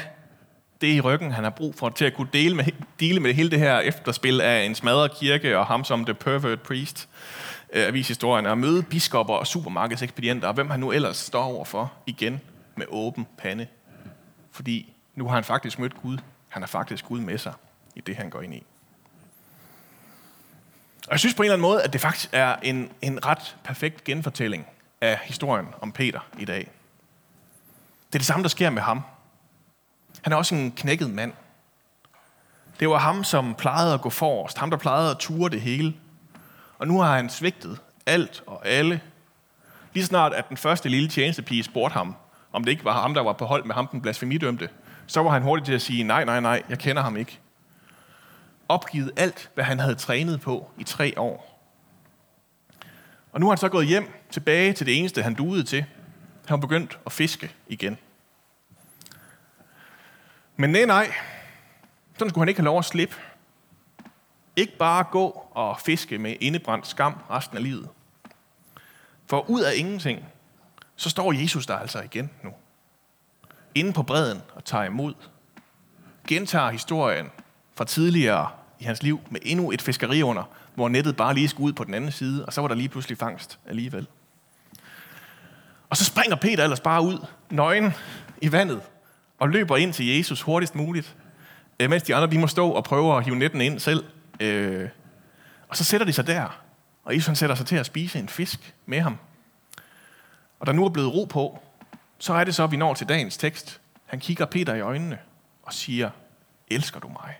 det 0.81 0.87
i 0.87 1.01
ryggen, 1.01 1.31
han 1.31 1.43
har 1.43 1.51
brug 1.51 1.75
for, 1.75 1.89
til 1.89 2.05
at 2.05 2.13
kunne 2.13 2.27
dele 2.33 2.55
med, 2.55 2.65
dele 2.99 3.19
med 3.19 3.33
hele 3.33 3.51
det 3.51 3.59
her 3.59 3.79
efterspil 3.79 4.41
af 4.41 4.63
en 4.63 4.75
smadret 4.75 5.11
kirke 5.19 5.59
og 5.59 5.65
ham 5.65 5.83
som 5.83 6.05
the 6.05 6.13
pervert 6.13 6.61
priest 6.61 7.09
øh, 7.73 7.87
avishistorien, 7.87 8.45
og 8.45 8.57
møde 8.57 8.83
biskopper 8.83 9.33
og 9.33 9.47
supermarkedsekspedienter, 9.47 10.47
og 10.47 10.53
hvem 10.53 10.69
han 10.69 10.79
nu 10.79 10.91
ellers 10.91 11.17
står 11.17 11.43
overfor 11.43 11.93
igen 12.05 12.41
med 12.75 12.85
åben 12.89 13.27
pande. 13.37 13.67
Fordi 14.51 14.93
nu 15.15 15.27
har 15.27 15.35
han 15.35 15.43
faktisk 15.43 15.79
mødt 15.79 16.01
Gud. 16.01 16.17
Han 16.49 16.61
har 16.61 16.67
faktisk 16.67 17.05
Gud 17.05 17.19
med 17.19 17.37
sig 17.37 17.53
i 17.95 18.01
det, 18.01 18.15
han 18.15 18.29
går 18.29 18.41
ind 18.41 18.53
i. 18.53 18.63
Og 21.07 21.11
jeg 21.11 21.19
synes 21.19 21.35
på 21.35 21.43
en 21.43 21.45
eller 21.45 21.53
anden 21.53 21.67
måde, 21.69 21.83
at 21.83 21.93
det 21.93 22.01
faktisk 22.01 22.29
er 22.31 22.55
en, 22.63 22.91
en 23.01 23.25
ret 23.25 23.55
perfekt 23.63 24.03
genfortælling 24.03 24.67
af 25.01 25.19
historien 25.23 25.67
om 25.81 25.91
Peter 25.91 26.19
i 26.39 26.45
dag. 26.45 26.69
Det 28.07 28.15
er 28.15 28.19
det 28.19 28.25
samme, 28.25 28.43
der 28.43 28.49
sker 28.49 28.69
med 28.69 28.81
ham. 28.81 29.01
Han 30.21 30.33
er 30.33 30.37
også 30.37 30.55
en 30.55 30.71
knækket 30.71 31.09
mand. 31.09 31.33
Det 32.79 32.89
var 32.89 32.97
ham, 32.97 33.23
som 33.23 33.55
plejede 33.55 33.93
at 33.93 34.01
gå 34.01 34.09
forrest. 34.09 34.57
Ham, 34.57 34.69
der 34.69 34.77
plejede 34.77 35.11
at 35.11 35.17
ture 35.17 35.49
det 35.49 35.61
hele. 35.61 35.95
Og 36.77 36.87
nu 36.87 36.99
har 36.99 37.15
han 37.15 37.29
svigtet 37.29 37.79
alt 38.05 38.43
og 38.47 38.67
alle. 38.67 39.01
Lige 39.93 40.05
snart, 40.05 40.33
at 40.33 40.49
den 40.49 40.57
første 40.57 40.89
lille 40.89 41.09
tjenestepige 41.09 41.63
spurgte 41.63 41.93
ham, 41.93 42.15
om 42.51 42.63
det 42.63 42.71
ikke 42.71 42.85
var 42.85 43.01
ham, 43.01 43.13
der 43.13 43.21
var 43.21 43.33
på 43.33 43.45
hold 43.45 43.65
med 43.65 43.75
ham, 43.75 43.87
den 43.87 44.01
blasfemidømte, 44.01 44.69
så 45.07 45.23
var 45.23 45.29
han 45.29 45.41
hurtig 45.41 45.65
til 45.65 45.73
at 45.73 45.81
sige, 45.81 46.03
nej, 46.03 46.25
nej, 46.25 46.39
nej, 46.39 46.63
jeg 46.69 46.79
kender 46.79 47.01
ham 47.01 47.17
ikke. 47.17 47.39
Opgivet 48.69 49.11
alt, 49.17 49.49
hvad 49.53 49.63
han 49.63 49.79
havde 49.79 49.95
trænet 49.95 50.41
på 50.41 50.71
i 50.77 50.83
tre 50.83 51.13
år. 51.17 51.61
Og 53.31 53.39
nu 53.39 53.45
har 53.45 53.51
han 53.51 53.57
så 53.57 53.69
gået 53.69 53.87
hjem 53.87 54.13
tilbage 54.31 54.73
til 54.73 54.85
det 54.85 54.99
eneste, 54.99 55.23
han 55.23 55.33
duede 55.33 55.63
til. 55.63 55.85
Han 56.47 56.59
har 56.59 56.67
begyndt 56.67 56.99
at 57.05 57.11
fiske 57.11 57.55
igen. 57.67 57.97
Men 60.55 60.69
nej, 60.69 60.85
nej. 60.85 61.13
Sådan 62.13 62.29
skulle 62.29 62.41
han 62.41 62.49
ikke 62.49 62.59
have 62.59 62.65
lov 62.65 62.79
at 62.79 62.85
slippe. 62.85 63.15
Ikke 64.55 64.77
bare 64.77 65.03
gå 65.03 65.47
og 65.51 65.79
fiske 65.79 66.17
med 66.17 66.35
indebrændt 66.39 66.87
skam 66.87 67.13
resten 67.29 67.57
af 67.57 67.63
livet. 67.63 67.89
For 69.27 69.49
ud 69.49 69.61
af 69.61 69.71
ingenting, 69.75 70.25
så 70.95 71.09
står 71.09 71.33
Jesus 71.33 71.65
der 71.65 71.75
altså 71.75 72.01
igen 72.01 72.29
nu. 72.43 72.53
Inde 73.75 73.93
på 73.93 74.03
bredden 74.03 74.41
og 74.55 74.65
tager 74.65 74.83
imod. 74.83 75.13
Gentager 76.27 76.69
historien 76.69 77.31
fra 77.75 77.85
tidligere 77.85 78.49
i 78.79 78.83
hans 78.83 79.03
liv 79.03 79.19
med 79.29 79.39
endnu 79.43 79.71
et 79.71 79.81
fiskeri 79.81 80.21
under, 80.21 80.43
hvor 80.75 80.89
nettet 80.89 81.15
bare 81.15 81.33
lige 81.33 81.47
skulle 81.47 81.67
ud 81.67 81.73
på 81.73 81.83
den 81.83 81.93
anden 81.93 82.11
side, 82.11 82.45
og 82.45 82.53
så 82.53 82.61
var 82.61 82.67
der 82.67 82.75
lige 82.75 82.89
pludselig 82.89 83.17
fangst 83.17 83.59
alligevel. 83.65 84.07
Og 85.89 85.97
så 85.97 86.05
springer 86.05 86.35
Peter 86.35 86.63
ellers 86.63 86.79
bare 86.79 87.01
ud, 87.01 87.25
nøgen 87.49 87.93
i 88.41 88.51
vandet, 88.51 88.81
og 89.39 89.49
løber 89.49 89.77
ind 89.77 89.93
til 89.93 90.17
Jesus 90.17 90.41
hurtigst 90.41 90.75
muligt, 90.75 91.15
øh, 91.79 91.89
mens 91.89 92.03
de 92.03 92.15
andre 92.15 92.31
de 92.31 92.39
må 92.39 92.47
stå 92.47 92.69
og 92.69 92.83
prøve 92.83 93.17
at 93.17 93.23
hive 93.25 93.35
netten 93.35 93.61
ind 93.61 93.79
selv. 93.79 94.03
Øh, 94.39 94.89
og 95.67 95.77
så 95.77 95.83
sætter 95.83 96.05
de 96.05 96.13
sig 96.13 96.27
der, 96.27 96.61
og 97.03 97.15
Jesus 97.15 97.27
han 97.27 97.35
sætter 97.35 97.55
sig 97.55 97.65
til 97.65 97.75
at 97.75 97.85
spise 97.85 98.19
en 98.19 98.29
fisk 98.29 98.75
med 98.85 99.01
ham. 99.01 99.17
Og 100.59 100.67
der 100.67 100.73
nu 100.73 100.85
er 100.85 100.89
blevet 100.89 101.13
ro 101.13 101.25
på, 101.25 101.59
så 102.17 102.33
er 102.33 102.43
det 102.43 102.55
så, 102.55 102.63
at 102.63 102.71
vi 102.71 102.77
når 102.77 102.93
til 102.93 103.09
dagens 103.09 103.37
tekst. 103.37 103.81
Han 104.05 104.19
kigger 104.19 104.45
Peter 104.45 104.73
i 104.73 104.81
øjnene 104.81 105.17
og 105.63 105.73
siger, 105.73 106.09
elsker 106.67 106.99
du 106.99 107.07
mig? 107.07 107.35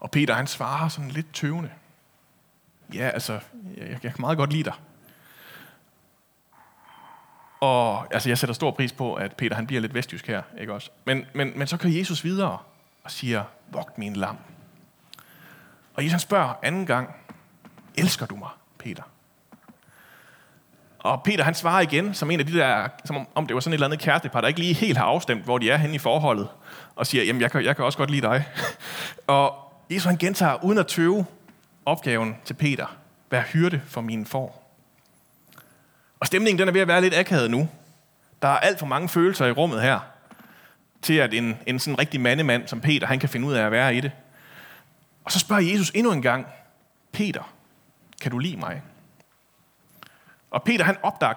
Og 0.00 0.10
Peter 0.10 0.34
han 0.34 0.46
svarer 0.46 0.88
sådan 0.88 1.10
lidt 1.10 1.34
tøvende. 1.34 1.70
Ja, 2.94 3.08
altså, 3.08 3.40
jeg, 3.76 3.88
jeg 3.90 4.00
kan 4.00 4.14
meget 4.18 4.38
godt 4.38 4.52
lide 4.52 4.64
dig. 4.64 4.74
Og 7.60 8.14
altså, 8.14 8.28
jeg 8.28 8.38
sætter 8.38 8.54
stor 8.54 8.70
pris 8.70 8.92
på, 8.92 9.14
at 9.14 9.36
Peter 9.36 9.56
han 9.56 9.66
bliver 9.66 9.80
lidt 9.80 9.94
vestjysk 9.94 10.26
her, 10.26 10.42
ikke 10.60 10.72
også? 10.72 10.90
Men, 11.04 11.26
men, 11.34 11.52
men 11.56 11.66
så 11.66 11.76
kører 11.76 11.92
Jesus 11.92 12.24
videre 12.24 12.58
og 13.04 13.10
siger, 13.10 13.44
vogt 13.68 13.98
min 13.98 14.16
lam. 14.16 14.36
Og 15.94 16.04
Jesus 16.04 16.22
spørger 16.22 16.52
anden 16.62 16.86
gang, 16.86 17.14
elsker 17.94 18.26
du 18.26 18.36
mig, 18.36 18.48
Peter? 18.78 19.02
Og 20.98 21.22
Peter 21.22 21.44
han 21.44 21.54
svarer 21.54 21.80
igen, 21.80 22.14
som 22.14 22.30
en 22.30 22.40
af 22.40 22.46
de 22.46 22.52
der, 22.52 22.88
som 23.04 23.26
om 23.34 23.46
det 23.46 23.54
var 23.54 23.60
sådan 23.60 23.72
et 23.72 23.74
eller 23.74 23.86
andet 23.86 24.00
kærestepar, 24.00 24.40
der 24.40 24.48
ikke 24.48 24.60
lige 24.60 24.74
helt 24.74 24.98
har 24.98 25.04
afstemt, 25.04 25.44
hvor 25.44 25.58
de 25.58 25.70
er 25.70 25.76
henne 25.76 25.94
i 25.94 25.98
forholdet, 25.98 26.48
og 26.96 27.06
siger, 27.06 27.24
jamen 27.24 27.42
jeg 27.42 27.50
kan, 27.50 27.64
jeg 27.64 27.76
kan 27.76 27.84
også 27.84 27.98
godt 27.98 28.10
lide 28.10 28.26
dig. 28.26 28.44
og 29.26 29.54
Jesus 29.90 30.04
han 30.04 30.16
gentager, 30.16 30.64
uden 30.64 30.78
at 30.78 30.86
tøve, 30.86 31.26
opgaven 31.86 32.36
til 32.44 32.54
Peter, 32.54 32.96
vær 33.30 33.42
hyrde 33.42 33.80
for 33.86 34.00
mine 34.00 34.26
får. 34.26 34.59
Og 36.20 36.26
stemningen 36.26 36.58
den 36.58 36.68
er 36.68 36.72
ved 36.72 36.80
at 36.80 36.88
være 36.88 37.00
lidt 37.00 37.14
akavet 37.14 37.50
nu. 37.50 37.68
Der 38.42 38.48
er 38.48 38.58
alt 38.58 38.78
for 38.78 38.86
mange 38.86 39.08
følelser 39.08 39.46
i 39.46 39.50
rummet 39.50 39.82
her, 39.82 40.00
til 41.02 41.14
at 41.14 41.34
en, 41.34 41.58
en 41.66 41.78
sådan 41.78 41.98
rigtig 41.98 42.20
mandemand 42.20 42.68
som 42.68 42.80
Peter, 42.80 43.06
han 43.06 43.18
kan 43.18 43.28
finde 43.28 43.46
ud 43.46 43.52
af 43.52 43.62
at 43.62 43.72
være 43.72 43.94
i 43.94 44.00
det. 44.00 44.12
Og 45.24 45.32
så 45.32 45.38
spørger 45.38 45.62
Jesus 45.62 45.90
endnu 45.94 46.12
en 46.12 46.22
gang, 46.22 46.46
Peter, 47.12 47.54
kan 48.20 48.30
du 48.30 48.38
lide 48.38 48.56
mig? 48.56 48.82
Og 50.50 50.62
Peter 50.62 50.84
han 50.84 50.96
opdager, 51.02 51.34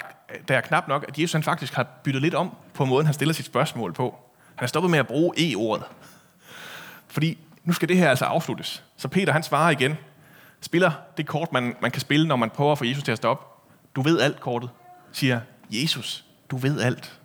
der 0.48 0.58
er 0.58 0.62
knap 0.62 0.88
nok, 0.88 1.06
at 1.08 1.20
Jesus 1.20 1.34
han 1.34 1.44
faktisk 1.44 1.74
har 1.74 1.84
byttet 2.04 2.22
lidt 2.22 2.34
om 2.34 2.56
på 2.74 2.86
måden, 2.86 3.06
han 3.06 3.14
stiller 3.14 3.34
sit 3.34 3.46
spørgsmål 3.46 3.94
på. 3.94 4.16
Han 4.56 4.60
har 4.60 4.68
stoppet 4.68 4.92
med 4.92 5.00
at 5.00 5.08
bruge 5.08 5.34
e-ordet. 5.38 5.86
Fordi 7.08 7.38
nu 7.64 7.74
skal 7.74 7.90
det 7.90 7.98
her 7.98 8.10
altså 8.10 8.26
afsluttes. 8.26 8.84
Så 8.98 9.08
Peter 9.08 9.34
han 9.34 9.44
svarer 9.44 9.70
igen, 9.70 9.98
spiller 10.62 10.92
det 11.18 11.28
kort, 11.28 11.54
man, 11.54 11.76
man 11.82 11.92
kan 11.92 12.02
spille, 12.02 12.28
når 12.28 12.36
man 12.36 12.50
prøver 12.50 12.72
at 12.72 12.78
få 12.78 12.86
Jesus 12.86 13.04
til 13.04 13.12
at 13.12 13.18
stoppe. 13.18 13.53
Du 13.96 14.02
ved 14.02 14.22
alt, 14.22 14.40
kortet. 14.40 14.70
Siger, 15.12 15.42
Jesus, 15.70 16.26
du 16.52 16.58
ved 16.58 16.82
alt. 16.82 17.20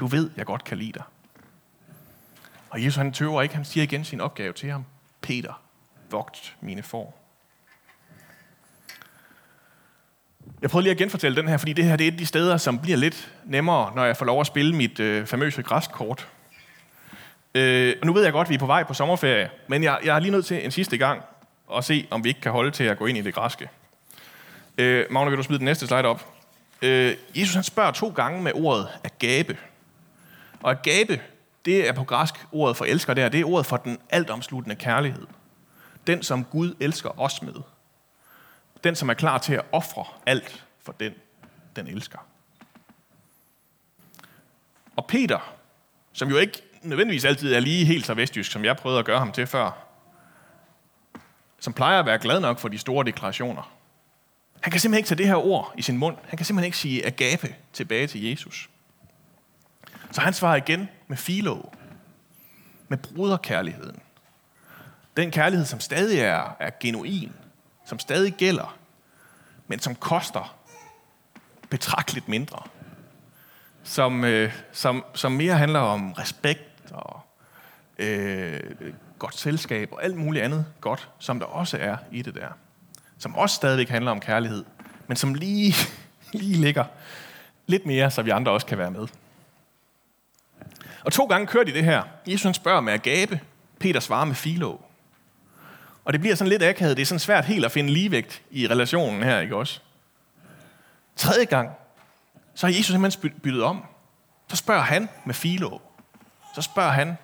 Du 0.00 0.06
ved, 0.06 0.30
jeg 0.36 0.46
godt 0.46 0.64
kan 0.64 0.78
lide 0.78 0.92
dig. 0.92 1.02
Og 2.70 2.84
Jesus 2.84 2.96
han 2.96 3.12
tøver 3.12 3.42
ikke, 3.42 3.54
han 3.54 3.64
siger 3.64 3.84
igen 3.84 4.04
sin 4.04 4.20
opgave 4.20 4.52
til 4.52 4.70
ham. 4.70 4.84
Peter, 5.20 5.62
vogt 6.10 6.56
mine 6.60 6.82
får. 6.82 7.18
Jeg 10.62 10.70
prøver 10.70 10.82
lige 10.82 10.90
at 10.90 10.98
genfortælle 10.98 11.36
den 11.36 11.48
her, 11.48 11.56
fordi 11.56 11.72
det 11.72 11.84
her 11.84 11.96
det 11.96 12.04
er 12.04 12.08
et 12.08 12.12
af 12.12 12.18
de 12.18 12.26
steder, 12.26 12.56
som 12.56 12.78
bliver 12.78 12.96
lidt 12.96 13.32
nemmere, 13.44 13.94
når 13.94 14.04
jeg 14.04 14.16
får 14.16 14.26
lov 14.26 14.40
at 14.40 14.46
spille 14.46 14.76
mit 14.76 15.00
øh, 15.00 15.26
famøse 15.26 15.62
græskort. 15.62 16.28
Øh, 17.54 17.94
og 18.00 18.06
nu 18.06 18.12
ved 18.12 18.24
jeg 18.24 18.32
godt, 18.32 18.46
at 18.46 18.50
vi 18.50 18.54
er 18.54 18.58
på 18.58 18.66
vej 18.66 18.84
på 18.84 18.94
sommerferie, 18.94 19.50
men 19.66 19.82
jeg, 19.82 19.98
jeg 20.04 20.16
er 20.16 20.20
lige 20.20 20.30
nødt 20.30 20.46
til 20.46 20.64
en 20.64 20.70
sidste 20.70 20.98
gang 20.98 21.22
at 21.76 21.84
se, 21.84 22.06
om 22.10 22.24
vi 22.24 22.28
ikke 22.28 22.40
kan 22.40 22.52
holde 22.52 22.70
til 22.70 22.84
at 22.84 22.98
gå 22.98 23.06
ind 23.06 23.18
i 23.18 23.22
det 23.22 23.34
græske. 23.34 23.68
Øh, 24.78 25.06
Magne, 25.10 25.30
vil 25.30 25.38
du 25.38 25.42
smide 25.42 25.58
den 25.58 25.64
næste 25.64 25.86
slide 25.86 26.04
op? 26.04 26.32
Øh, 26.82 27.16
Jesus 27.34 27.54
han 27.54 27.64
spørger 27.64 27.90
to 27.90 28.08
gange 28.08 28.42
med 28.42 28.52
ordet 28.54 28.88
agape. 29.04 29.58
Og 30.60 30.70
agape, 30.70 31.20
det 31.64 31.88
er 31.88 31.92
på 31.92 32.04
græsk 32.04 32.34
ordet 32.52 32.76
for 32.76 32.84
elsker 32.84 33.14
der, 33.14 33.28
det 33.28 33.40
er 33.40 33.44
ordet 33.44 33.66
for 33.66 33.76
den 33.76 33.98
altomsluttende 34.10 34.76
kærlighed. 34.76 35.26
Den, 36.06 36.22
som 36.22 36.44
Gud 36.44 36.74
elsker 36.80 37.20
os 37.20 37.42
med. 37.42 37.54
Den, 38.84 38.94
som 38.94 39.08
er 39.08 39.14
klar 39.14 39.38
til 39.38 39.54
at 39.54 39.64
ofre 39.72 40.04
alt 40.26 40.64
for 40.82 40.92
den, 40.92 41.14
den 41.76 41.86
elsker. 41.86 42.18
Og 44.96 45.06
Peter, 45.06 45.54
som 46.12 46.28
jo 46.28 46.36
ikke 46.36 46.62
nødvendigvis 46.82 47.24
altid 47.24 47.54
er 47.54 47.60
lige 47.60 47.84
helt 47.84 48.06
så 48.06 48.14
vestjysk, 48.14 48.52
som 48.52 48.64
jeg 48.64 48.76
prøvede 48.76 48.98
at 48.98 49.04
gøre 49.04 49.18
ham 49.18 49.32
til 49.32 49.46
før. 49.46 49.70
Som 51.60 51.72
plejer 51.72 51.98
at 51.98 52.06
være 52.06 52.18
glad 52.18 52.40
nok 52.40 52.58
for 52.58 52.68
de 52.68 52.78
store 52.78 53.04
deklarationer. 53.04 53.77
Han 54.60 54.70
kan 54.70 54.80
simpelthen 54.80 54.98
ikke 54.98 55.08
tage 55.08 55.18
det 55.18 55.26
her 55.26 55.46
ord 55.46 55.74
i 55.76 55.82
sin 55.82 55.98
mund. 55.98 56.16
Han 56.26 56.36
kan 56.36 56.46
simpelthen 56.46 56.66
ikke 56.66 56.78
sige 56.78 57.06
agape 57.06 57.54
tilbage 57.72 58.06
til 58.06 58.24
Jesus. 58.24 58.70
Så 60.10 60.20
han 60.20 60.32
svarer 60.32 60.56
igen 60.56 60.88
med 61.08 61.16
filo. 61.16 61.62
Med 62.88 62.98
bruderkærligheden. 62.98 63.98
Den 65.16 65.30
kærlighed, 65.30 65.66
som 65.66 65.80
stadig 65.80 66.20
er, 66.20 66.56
er 66.60 66.70
genuin. 66.80 67.32
Som 67.86 67.98
stadig 67.98 68.34
gælder. 68.34 68.78
Men 69.66 69.78
som 69.78 69.94
koster 69.94 70.56
betragteligt 71.70 72.28
mindre 72.28 72.62
som, 73.88 74.24
øh, 74.24 74.52
som, 74.72 75.04
som 75.14 75.32
mere 75.32 75.54
handler 75.54 75.80
om 75.80 76.12
respekt 76.12 76.92
og 76.92 77.20
øh, 77.98 78.60
godt 79.18 79.38
selskab 79.38 79.92
og 79.92 80.04
alt 80.04 80.16
muligt 80.16 80.44
andet 80.44 80.66
godt, 80.80 81.08
som 81.18 81.38
der 81.38 81.46
også 81.46 81.78
er 81.80 81.96
i 82.12 82.22
det 82.22 82.34
der. 82.34 82.48
Som 83.18 83.36
også 83.36 83.56
stadigvæk 83.56 83.88
handler 83.88 84.10
om 84.10 84.20
kærlighed, 84.20 84.64
men 85.06 85.16
som 85.16 85.34
lige, 85.34 85.74
lige 86.40 86.56
ligger 86.56 86.84
lidt 87.66 87.86
mere, 87.86 88.10
så 88.10 88.22
vi 88.22 88.30
andre 88.30 88.52
også 88.52 88.66
kan 88.66 88.78
være 88.78 88.90
med. 88.90 89.06
Og 91.04 91.12
to 91.12 91.24
gange 91.26 91.46
kører 91.46 91.64
de 91.64 91.72
det 91.72 91.84
her. 91.84 92.02
Jesus 92.26 92.42
han 92.42 92.54
spørger 92.54 92.80
med 92.80 92.92
agape, 92.92 93.40
Peter 93.80 94.00
svarer 94.00 94.24
med 94.24 94.34
filo. 94.34 94.76
Og 96.04 96.12
det 96.12 96.20
bliver 96.20 96.34
sådan 96.34 96.48
lidt 96.48 96.62
akavet. 96.62 96.96
Det 96.96 97.02
er 97.02 97.06
sådan 97.06 97.18
svært 97.18 97.44
helt 97.44 97.64
at 97.64 97.72
finde 97.72 97.92
ligevægt 97.92 98.42
i 98.50 98.68
relationen 98.68 99.22
her, 99.22 99.40
ikke 99.40 99.56
også? 99.56 99.80
Tredje 101.16 101.44
gang, 101.44 101.70
så 102.54 102.66
har 102.66 102.74
Jesus 102.74 102.86
simpelthen 102.86 103.32
byttet 103.42 103.62
om. 103.62 103.84
Så 104.48 104.56
spørger 104.56 104.82
han 104.82 105.08
med 105.24 105.34
Filo. 105.34 105.78
Så 106.54 106.62
spørger 106.62 106.90
han, 106.90 107.16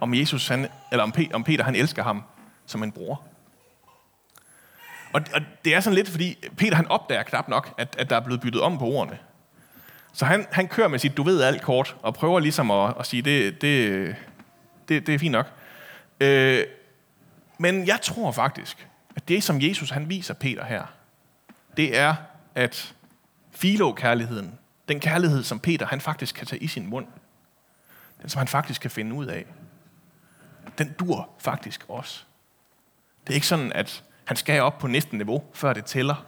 om 0.00 0.14
Jesus, 0.14 0.48
han, 0.48 0.68
eller 0.92 1.02
om, 1.02 1.12
Peter, 1.12 1.34
om 1.34 1.44
Peter 1.44 1.64
han 1.64 1.74
elsker 1.74 2.02
ham 2.02 2.22
som 2.66 2.82
en 2.82 2.92
bror. 2.92 3.22
Og, 5.14 5.22
og 5.34 5.40
det 5.64 5.74
er 5.74 5.80
sådan 5.80 5.94
lidt, 5.94 6.08
fordi 6.08 6.48
Peter 6.56 6.76
han 6.76 6.86
opdager 6.86 7.22
knap 7.22 7.48
nok, 7.48 7.74
at, 7.78 7.96
at 7.98 8.10
der 8.10 8.16
er 8.16 8.20
blevet 8.20 8.40
byttet 8.40 8.62
om 8.62 8.78
på 8.78 8.84
ordene. 8.84 9.18
Så 10.12 10.24
han, 10.24 10.46
han 10.52 10.68
kører 10.68 10.88
med 10.88 10.98
sit 10.98 11.16
du 11.16 11.22
ved 11.22 11.42
alt 11.42 11.62
kort, 11.62 11.96
og 12.02 12.14
prøver 12.14 12.40
ligesom 12.40 12.70
at, 12.70 12.94
at 12.98 13.06
sige, 13.06 13.22
det, 13.22 13.60
det, 13.60 14.16
det, 14.88 15.06
det 15.06 15.14
er 15.14 15.18
fint 15.18 15.32
nok. 15.32 15.46
Øh, 16.20 16.64
men 17.58 17.86
jeg 17.86 17.98
tror 18.02 18.32
faktisk, 18.32 18.88
at 19.16 19.28
det 19.28 19.42
som 19.42 19.60
Jesus 19.60 19.90
han 19.90 20.08
viser 20.08 20.34
Peter 20.34 20.64
her, 20.64 20.84
det 21.76 21.98
er, 21.98 22.14
at 22.54 22.94
filokærligheden, 23.50 24.58
den 24.88 25.00
kærlighed, 25.00 25.42
som 25.42 25.60
Peter 25.60 25.86
han 25.86 26.00
faktisk 26.00 26.34
kan 26.34 26.46
tage 26.46 26.62
i 26.62 26.66
sin 26.66 26.86
mund. 26.86 27.06
Den, 28.22 28.28
som 28.28 28.38
han 28.38 28.48
faktisk 28.48 28.80
kan 28.80 28.90
finde 28.90 29.14
ud 29.14 29.26
af. 29.26 29.44
Den 30.78 30.92
dur 30.98 31.28
faktisk 31.38 31.84
også. 31.88 32.24
Det 33.26 33.32
er 33.32 33.34
ikke 33.34 33.46
sådan, 33.46 33.72
at 33.72 34.04
han 34.24 34.36
skal 34.36 34.62
op 34.62 34.78
på 34.78 34.86
næste 34.86 35.16
niveau, 35.16 35.44
før 35.54 35.72
det 35.72 35.84
tæller. 35.84 36.26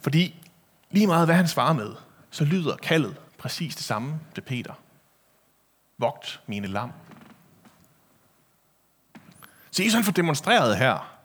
Fordi 0.00 0.48
lige 0.90 1.06
meget 1.06 1.26
hvad 1.26 1.34
han 1.34 1.48
svarer 1.48 1.72
med, 1.72 1.94
så 2.30 2.44
lyder 2.44 2.76
kaldet 2.76 3.16
præcis 3.38 3.76
det 3.76 3.84
samme 3.84 4.20
til 4.34 4.40
Peter. 4.40 4.74
Vogt 5.98 6.40
mine 6.46 6.66
lam. 6.66 6.92
Så 9.70 9.82
Jesus 9.82 9.94
han 9.94 10.04
får 10.04 10.12
demonstreret 10.12 10.76
her, 10.76 11.18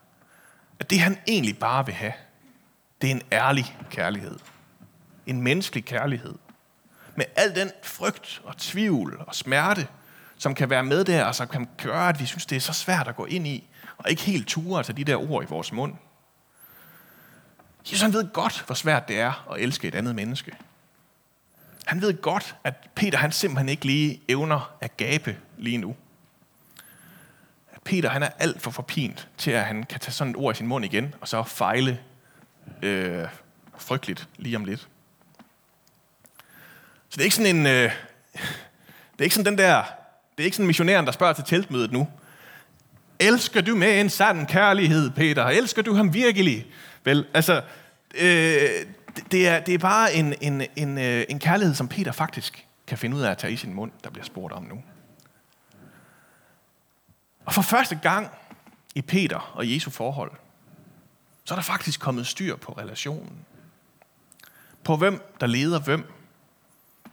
at 0.79 0.89
det 0.89 0.99
han 0.99 1.17
egentlig 1.27 1.59
bare 1.59 1.85
vil 1.85 1.95
have, 1.95 2.13
det 3.01 3.07
er 3.07 3.15
en 3.15 3.21
ærlig 3.31 3.77
kærlighed 3.89 4.39
en 5.27 5.41
menneskelig 5.41 5.85
kærlighed. 5.85 6.35
Med 7.15 7.25
al 7.35 7.55
den 7.55 7.71
frygt 7.83 8.41
og 8.43 8.57
tvivl 8.57 9.23
og 9.27 9.35
smerte, 9.35 9.87
som 10.37 10.55
kan 10.55 10.69
være 10.69 10.83
med 10.83 11.05
der, 11.05 11.25
og 11.25 11.35
som 11.35 11.47
kan 11.47 11.67
gøre, 11.83 12.09
at 12.09 12.19
vi 12.19 12.25
synes, 12.25 12.45
det 12.45 12.55
er 12.55 12.59
så 12.59 12.73
svært 12.73 13.07
at 13.07 13.15
gå 13.15 13.25
ind 13.25 13.47
i, 13.47 13.69
og 13.97 14.09
ikke 14.09 14.21
helt 14.21 14.47
ture 14.47 14.79
at 14.79 14.85
tage 14.85 14.97
de 14.97 15.03
der 15.03 15.31
ord 15.31 15.43
i 15.43 15.47
vores 15.47 15.71
mund. 15.71 15.93
Jesus 17.85 18.01
han 18.01 18.13
ved 18.13 18.33
godt, 18.33 18.63
hvor 18.65 18.75
svært 18.75 19.07
det 19.07 19.19
er 19.19 19.51
at 19.51 19.61
elske 19.61 19.87
et 19.87 19.95
andet 19.95 20.15
menneske. 20.15 20.51
Han 21.85 22.01
ved 22.01 22.21
godt, 22.21 22.55
at 22.63 22.89
Peter 22.95 23.17
han 23.17 23.31
simpelthen 23.31 23.69
ikke 23.69 23.85
lige 23.85 24.21
evner 24.27 24.75
at 24.81 24.97
gabe 24.97 25.37
lige 25.57 25.77
nu. 25.77 25.95
At 27.73 27.81
Peter 27.83 28.09
han 28.09 28.23
er 28.23 28.29
alt 28.39 28.61
for 28.61 28.71
forpint 28.71 29.27
til, 29.37 29.51
at 29.51 29.65
han 29.65 29.83
kan 29.83 29.99
tage 29.99 30.13
sådan 30.13 30.31
et 30.31 30.37
ord 30.37 30.55
i 30.55 30.57
sin 30.57 30.67
mund 30.67 30.85
igen, 30.85 31.15
og 31.21 31.27
så 31.27 31.43
fejle 31.43 31.99
øh, 32.81 33.27
frygteligt 33.77 34.27
lige 34.37 34.55
om 34.55 34.65
lidt. 34.65 34.87
Så 37.09 37.15
det 37.15 37.19
er 37.19 37.23
ikke 37.23 37.35
sådan 37.35 37.55
en... 37.55 37.65
Øh, 37.65 37.91
det 39.11 39.19
er 39.19 39.23
ikke 39.23 39.35
sådan 39.35 39.51
den 39.51 39.57
der... 39.57 39.83
Det 40.37 40.43
er 40.43 40.45
ikke 40.45 40.57
sådan 40.57 40.67
missionæren, 40.67 41.05
der 41.05 41.11
spørger 41.11 41.33
til 41.33 41.43
teltmødet 41.43 41.91
nu. 41.91 42.07
Elsker 43.19 43.61
du 43.61 43.75
med 43.75 44.01
en 44.01 44.09
sand 44.09 44.47
kærlighed, 44.47 45.09
Peter? 45.09 45.45
Elsker 45.45 45.81
du 45.81 45.93
ham 45.93 46.13
virkelig? 46.13 46.67
Vel, 47.03 47.25
altså... 47.33 47.61
Øh, 48.15 48.69
det, 49.31 49.47
er, 49.47 49.59
det 49.59 49.73
er 49.73 49.77
bare 49.77 50.13
en, 50.13 50.33
en, 50.41 50.67
en, 50.75 50.97
øh, 50.97 51.25
en 51.29 51.39
kærlighed, 51.39 51.75
som 51.75 51.87
Peter 51.87 52.11
faktisk 52.11 52.67
kan 52.87 52.97
finde 52.97 53.17
ud 53.17 53.21
af 53.21 53.31
at 53.31 53.37
tage 53.37 53.53
i 53.53 53.57
sin 53.57 53.73
mund, 53.73 53.91
der 54.03 54.09
bliver 54.09 54.25
spurgt 54.25 54.53
om 54.53 54.63
nu. 54.63 54.83
Og 57.45 57.53
for 57.53 57.61
første 57.61 57.99
gang 58.01 58.29
i 58.95 59.01
Peter 59.01 59.53
og 59.53 59.73
Jesu 59.73 59.89
forhold, 59.89 60.31
så 61.45 61.53
er 61.53 61.55
der 61.55 61.63
faktisk 61.63 61.99
kommet 61.99 62.27
styr 62.27 62.55
på 62.55 62.71
relationen. 62.71 63.45
På 64.83 64.95
hvem, 64.97 65.21
der 65.39 65.47
leder 65.47 65.79
hvem, 65.79 66.11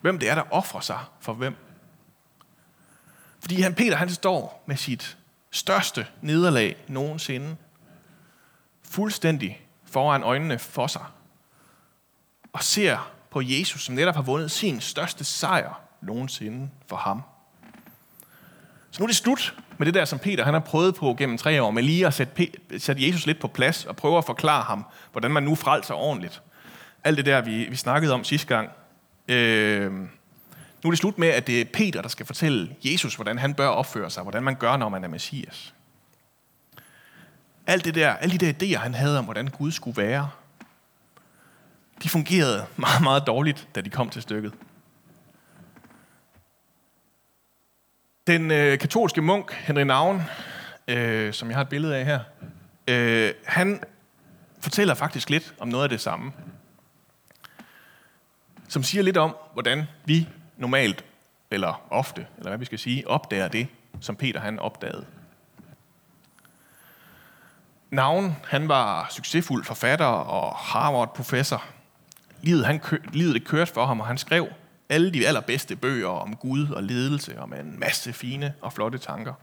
Hvem 0.04 0.18
det 0.18 0.30
er, 0.30 0.34
der 0.34 0.42
offrer 0.50 0.80
sig 0.80 0.98
for 1.20 1.32
hvem. 1.32 1.56
Fordi 3.40 3.60
han, 3.60 3.74
Peter 3.74 3.96
han 3.96 4.10
står 4.10 4.64
med 4.66 4.76
sit 4.76 5.18
største 5.54 6.06
nederlag 6.20 6.76
nogensinde. 6.88 7.56
Fuldstændig 8.82 9.66
foran 9.84 10.22
øjnene 10.22 10.58
for 10.58 10.86
sig. 10.86 11.04
Og 12.52 12.62
ser 12.62 13.12
på 13.30 13.40
Jesus, 13.44 13.84
som 13.84 13.94
netop 13.94 14.14
har 14.14 14.22
vundet 14.22 14.50
sin 14.50 14.80
største 14.80 15.24
sejr 15.24 15.80
nogensinde 16.00 16.70
for 16.86 16.96
ham. 16.96 17.22
Så 18.90 19.02
nu 19.02 19.04
er 19.04 19.06
det 19.06 19.16
slut 19.16 19.56
med 19.78 19.86
det 19.86 19.94
der, 19.94 20.04
som 20.04 20.18
Peter 20.18 20.44
han 20.44 20.54
har 20.54 20.60
prøvet 20.60 20.94
på 20.94 21.14
gennem 21.14 21.38
tre 21.38 21.62
år, 21.62 21.70
med 21.70 21.82
lige 21.82 22.06
at 22.06 22.14
sætte, 22.14 22.48
sætte 22.78 23.06
Jesus 23.06 23.26
lidt 23.26 23.40
på 23.40 23.48
plads 23.48 23.84
og 23.84 23.96
prøve 23.96 24.18
at 24.18 24.24
forklare 24.24 24.62
ham, 24.62 24.84
hvordan 25.12 25.30
man 25.30 25.42
nu 25.42 25.54
frelser 25.54 25.94
ordentligt. 25.94 26.42
Alt 27.04 27.16
det 27.16 27.26
der, 27.26 27.40
vi, 27.40 27.64
vi 27.64 27.76
snakkede 27.76 28.12
om 28.12 28.24
sidste 28.24 28.46
gang, 28.46 28.70
Øh, 29.28 29.92
nu 30.84 30.88
er 30.88 30.92
det 30.92 30.98
slut 30.98 31.18
med, 31.18 31.28
at 31.28 31.46
det 31.46 31.60
er 31.60 31.64
Peter, 31.64 32.02
der 32.02 32.08
skal 32.08 32.26
fortælle 32.26 32.76
Jesus, 32.84 33.14
hvordan 33.14 33.38
han 33.38 33.54
bør 33.54 33.66
opføre 33.66 34.10
sig, 34.10 34.22
hvordan 34.22 34.42
man 34.42 34.54
gør, 34.54 34.76
når 34.76 34.88
man 34.88 35.04
er 35.04 35.08
Messias. 35.08 35.74
Alt 37.66 37.84
det 37.84 37.94
der, 37.94 38.12
alle 38.12 38.38
de 38.38 38.52
der 38.52 38.52
idéer, 38.52 38.78
han 38.78 38.94
havde 38.94 39.18
om, 39.18 39.24
hvordan 39.24 39.48
Gud 39.48 39.72
skulle 39.72 40.02
være, 40.02 40.30
de 42.02 42.08
fungerede 42.08 42.66
meget, 42.76 43.02
meget 43.02 43.26
dårligt, 43.26 43.68
da 43.74 43.80
de 43.80 43.90
kom 43.90 44.10
til 44.10 44.22
stykket. 44.22 44.52
Den 48.26 48.50
øh, 48.50 48.78
katolske 48.78 49.22
munk, 49.22 49.52
Henry 49.52 49.82
Navn, 49.82 50.22
øh, 50.88 51.32
som 51.32 51.48
jeg 51.48 51.56
har 51.56 51.62
et 51.62 51.68
billede 51.68 51.96
af 51.96 52.04
her, 52.04 52.20
øh, 52.88 53.34
han 53.44 53.80
fortæller 54.60 54.94
faktisk 54.94 55.30
lidt 55.30 55.54
om 55.58 55.68
noget 55.68 55.82
af 55.82 55.88
det 55.88 56.00
samme 56.00 56.32
som 58.68 58.82
siger 58.82 59.02
lidt 59.02 59.16
om, 59.16 59.36
hvordan 59.52 59.84
vi 60.04 60.28
normalt, 60.56 61.04
eller 61.50 61.82
ofte, 61.90 62.26
eller 62.36 62.50
hvad 62.50 62.58
vi 62.58 62.64
skal 62.64 62.78
sige, 62.78 63.08
opdager 63.08 63.48
det, 63.48 63.66
som 64.00 64.16
Peter 64.16 64.40
han 64.40 64.58
opdagede. 64.58 65.06
Navn, 67.90 68.36
han 68.44 68.68
var 68.68 69.06
succesfuld 69.10 69.64
forfatter 69.64 70.06
og 70.06 70.54
Harvard-professor. 70.56 71.64
Livet, 72.42 72.66
han, 72.66 72.80
livet 73.12 73.34
det 73.34 73.44
kørte 73.44 73.72
for 73.72 73.86
ham, 73.86 74.00
og 74.00 74.06
han 74.06 74.18
skrev 74.18 74.48
alle 74.88 75.12
de 75.12 75.26
allerbedste 75.26 75.76
bøger 75.76 76.08
om 76.08 76.36
Gud 76.36 76.68
og 76.68 76.82
ledelse, 76.82 77.40
og 77.40 77.48
med 77.48 77.60
en 77.60 77.80
masse 77.80 78.12
fine 78.12 78.54
og 78.60 78.72
flotte 78.72 78.98
tanker. 78.98 79.34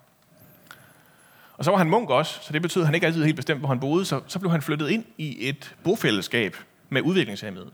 Og 1.57 1.65
så 1.65 1.71
var 1.71 1.77
han 1.77 1.89
munk 1.89 2.09
også, 2.09 2.39
så 2.41 2.53
det 2.53 2.61
betød, 2.61 2.81
at 2.81 2.87
han 2.87 2.95
ikke 2.95 3.07
altid 3.07 3.23
helt 3.23 3.35
bestemt, 3.35 3.59
hvor 3.59 3.69
han 3.69 3.79
boede, 3.79 4.05
så, 4.05 4.21
så 4.27 4.39
blev 4.39 4.51
han 4.51 4.61
flyttet 4.61 4.89
ind 4.89 5.05
i 5.17 5.49
et 5.49 5.75
bofællesskab 5.83 6.55
med 6.89 7.01
udviklingshemmede. 7.01 7.71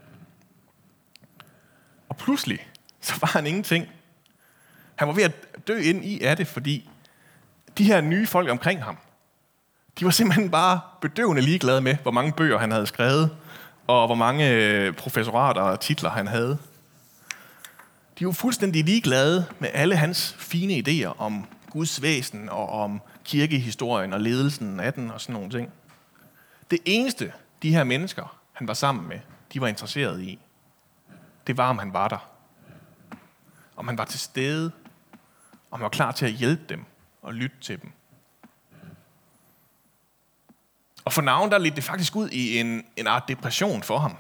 Og 2.10 2.18
pludselig, 2.18 2.60
så 3.08 3.14
var 3.22 3.28
han 3.28 3.48
ingenting. 3.48 3.88
Han 4.96 5.08
var 5.08 5.14
ved 5.14 5.24
at 5.24 5.68
dø 5.68 5.78
ind 5.78 6.06
i 6.06 6.24
af 6.24 6.38
det, 6.38 6.48
fordi 6.48 6.90
de 7.78 7.84
her 7.84 8.02
nye 8.02 8.28
folk 8.28 8.50
omkring 8.50 8.84
ham, 8.84 8.98
de 10.00 10.06
var 10.06 10.12
simpelthen 10.12 10.52
bare 10.52 10.80
bedøvende 11.02 11.42
ligeglade 11.42 11.82
med, 11.82 11.96
hvor 12.02 12.12
mange 12.12 12.32
bøger 12.32 12.58
han 12.58 12.72
havde 12.72 12.88
skrevet, 12.88 13.38
og 13.88 14.06
hvor 14.06 14.16
mange 14.16 14.52
øh, 14.52 14.94
professorater 14.94 15.62
og 15.62 15.80
titler 15.80 16.10
han 16.10 16.28
havde. 16.28 16.58
De 18.20 18.26
var 18.26 18.32
fuldstændig 18.32 18.84
ligeglade 18.84 19.46
med 19.60 19.70
alle 19.74 19.96
hans 19.96 20.36
fine 20.40 20.74
idéer 20.88 21.22
om 21.22 21.46
Guds 21.70 22.02
væsen 22.02 22.50
og 22.50 22.70
om 22.70 23.02
kirkehistorien 23.24 24.14
og 24.14 24.22
ledelsen 24.22 24.80
af 24.80 24.94
den 24.94 25.12
og 25.12 25.22
sådan 25.22 25.34
nogle 25.34 25.50
ting. 25.50 25.70
Det 26.72 26.80
eneste, 26.86 27.32
de 27.62 27.72
her 27.72 27.84
mennesker, 27.84 28.40
han 28.54 28.68
var 28.68 28.74
sammen 28.74 29.08
med, 29.08 29.20
de 29.54 29.62
var 29.62 29.68
interesseret 29.68 30.22
i, 30.22 30.40
det 31.48 31.58
var, 31.58 31.70
om 31.70 31.78
han 31.78 31.94
var 31.94 32.08
der. 32.08 32.30
Om 33.78 33.88
han 33.88 33.98
var 33.98 34.06
til 34.06 34.20
stede 34.20 34.72
Og 35.72 35.78
han 35.78 35.84
var 35.84 35.90
klar 35.90 36.12
til 36.12 36.26
at 36.26 36.32
hjælpe 36.32 36.64
dem 36.70 36.86
og 37.22 37.34
lytte 37.34 37.56
til 37.62 37.82
dem. 37.82 37.92
Og 41.06 41.14
for 41.14 41.22
navn, 41.22 41.52
der 41.52 41.58
ledte 41.58 41.76
det 41.76 41.84
faktisk 41.84 42.16
ud 42.16 42.30
i 42.30 42.60
en, 42.60 42.86
en 42.96 43.08
art 43.08 43.24
depression 43.28 43.84
for 43.84 43.98
ham. 43.98 44.18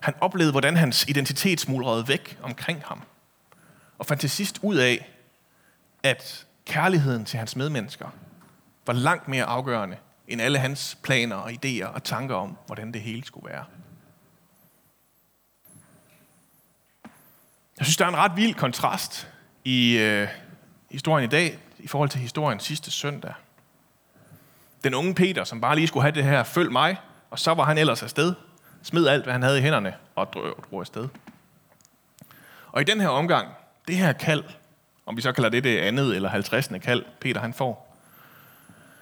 Han 0.00 0.14
oplevede, 0.20 0.50
hvordan 0.50 0.76
hans 0.76 1.04
identitet 1.08 1.60
smuldrede 1.60 2.08
væk 2.08 2.38
omkring 2.42 2.82
ham. 2.84 3.02
Og 3.98 4.06
fandt 4.06 4.20
til 4.20 4.30
sidst 4.30 4.58
ud 4.62 4.76
af, 4.76 5.10
at 6.02 6.46
kærligheden 6.66 7.24
til 7.24 7.38
hans 7.38 7.56
medmennesker 7.56 8.08
var 8.86 8.92
langt 8.92 9.28
mere 9.28 9.44
afgørende 9.44 9.96
end 10.28 10.40
alle 10.40 10.58
hans 10.58 10.98
planer 11.02 11.36
og 11.36 11.50
idéer 11.50 11.86
og 11.86 12.04
tanker 12.04 12.34
om, 12.34 12.56
hvordan 12.66 12.92
det 12.92 13.00
hele 13.00 13.24
skulle 13.24 13.48
være. 13.50 13.64
Jeg 17.78 17.86
synes, 17.86 17.96
der 17.96 18.04
er 18.04 18.08
en 18.08 18.16
ret 18.16 18.32
vild 18.36 18.54
kontrast 18.54 19.28
i 19.64 19.98
øh, 19.98 20.28
historien 20.90 21.24
i 21.24 21.28
dag 21.28 21.58
i 21.78 21.86
forhold 21.86 22.08
til 22.08 22.20
historien 22.20 22.60
sidste 22.60 22.90
søndag. 22.90 23.32
Den 24.84 24.94
unge 24.94 25.14
Peter, 25.14 25.44
som 25.44 25.60
bare 25.60 25.76
lige 25.76 25.86
skulle 25.86 26.02
have 26.02 26.14
det 26.14 26.24
her, 26.24 26.42
følg 26.42 26.72
mig, 26.72 26.96
og 27.30 27.38
så 27.38 27.54
var 27.54 27.64
han 27.64 27.78
ellers 27.78 28.02
afsted, 28.02 28.34
smed 28.82 29.06
alt, 29.06 29.24
hvad 29.24 29.32
han 29.32 29.42
havde 29.42 29.58
i 29.58 29.62
hænderne, 29.62 29.94
og 30.14 30.32
drog, 30.32 30.64
drog 30.70 30.80
afsted. 30.80 31.08
Og 32.72 32.80
i 32.80 32.84
den 32.84 33.00
her 33.00 33.08
omgang, 33.08 33.48
det 33.88 33.96
her 33.96 34.12
kald, 34.12 34.44
om 35.06 35.16
vi 35.16 35.22
så 35.22 35.32
kalder 35.32 35.50
det 35.50 35.64
det 35.64 35.78
andet 35.78 36.16
eller 36.16 36.28
50. 36.28 36.68
kald, 36.82 37.04
Peter 37.20 37.40
han 37.40 37.54
får, 37.54 37.96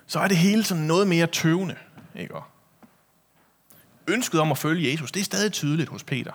så 0.06 0.18
er 0.18 0.28
det 0.28 0.36
hele 0.36 0.64
sådan 0.64 0.84
noget 0.84 1.08
mere 1.08 1.26
tøvende. 1.26 1.76
Ikke? 2.14 2.34
Ønsket 4.08 4.40
om 4.40 4.50
at 4.50 4.58
følge 4.58 4.92
Jesus, 4.92 5.12
det 5.12 5.20
er 5.20 5.24
stadig 5.24 5.52
tydeligt 5.52 5.88
hos 5.88 6.04
Peter. 6.04 6.32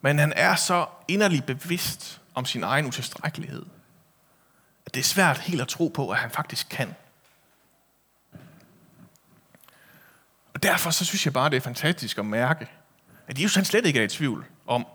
Men 0.00 0.18
han 0.18 0.32
er 0.36 0.56
så 0.56 0.86
inderligt 1.08 1.46
bevidst 1.46 2.20
om 2.34 2.44
sin 2.44 2.62
egen 2.62 2.86
utilstrækkelighed, 2.86 3.66
at 4.86 4.94
det 4.94 5.00
er 5.00 5.04
svært 5.04 5.38
helt 5.38 5.60
at 5.60 5.68
tro 5.68 5.88
på, 5.88 6.10
at 6.10 6.18
han 6.18 6.30
faktisk 6.30 6.68
kan. 6.68 6.94
Og 10.54 10.62
derfor 10.62 10.90
så 10.90 11.04
synes 11.04 11.24
jeg 11.24 11.32
bare, 11.32 11.50
det 11.50 11.56
er 11.56 11.60
fantastisk 11.60 12.18
at 12.18 12.26
mærke, 12.26 12.68
at 13.26 13.38
Jesus 13.38 13.54
han 13.54 13.64
slet 13.64 13.86
ikke 13.86 14.00
er 14.00 14.04
i 14.04 14.08
tvivl 14.08 14.46
om, 14.66 14.86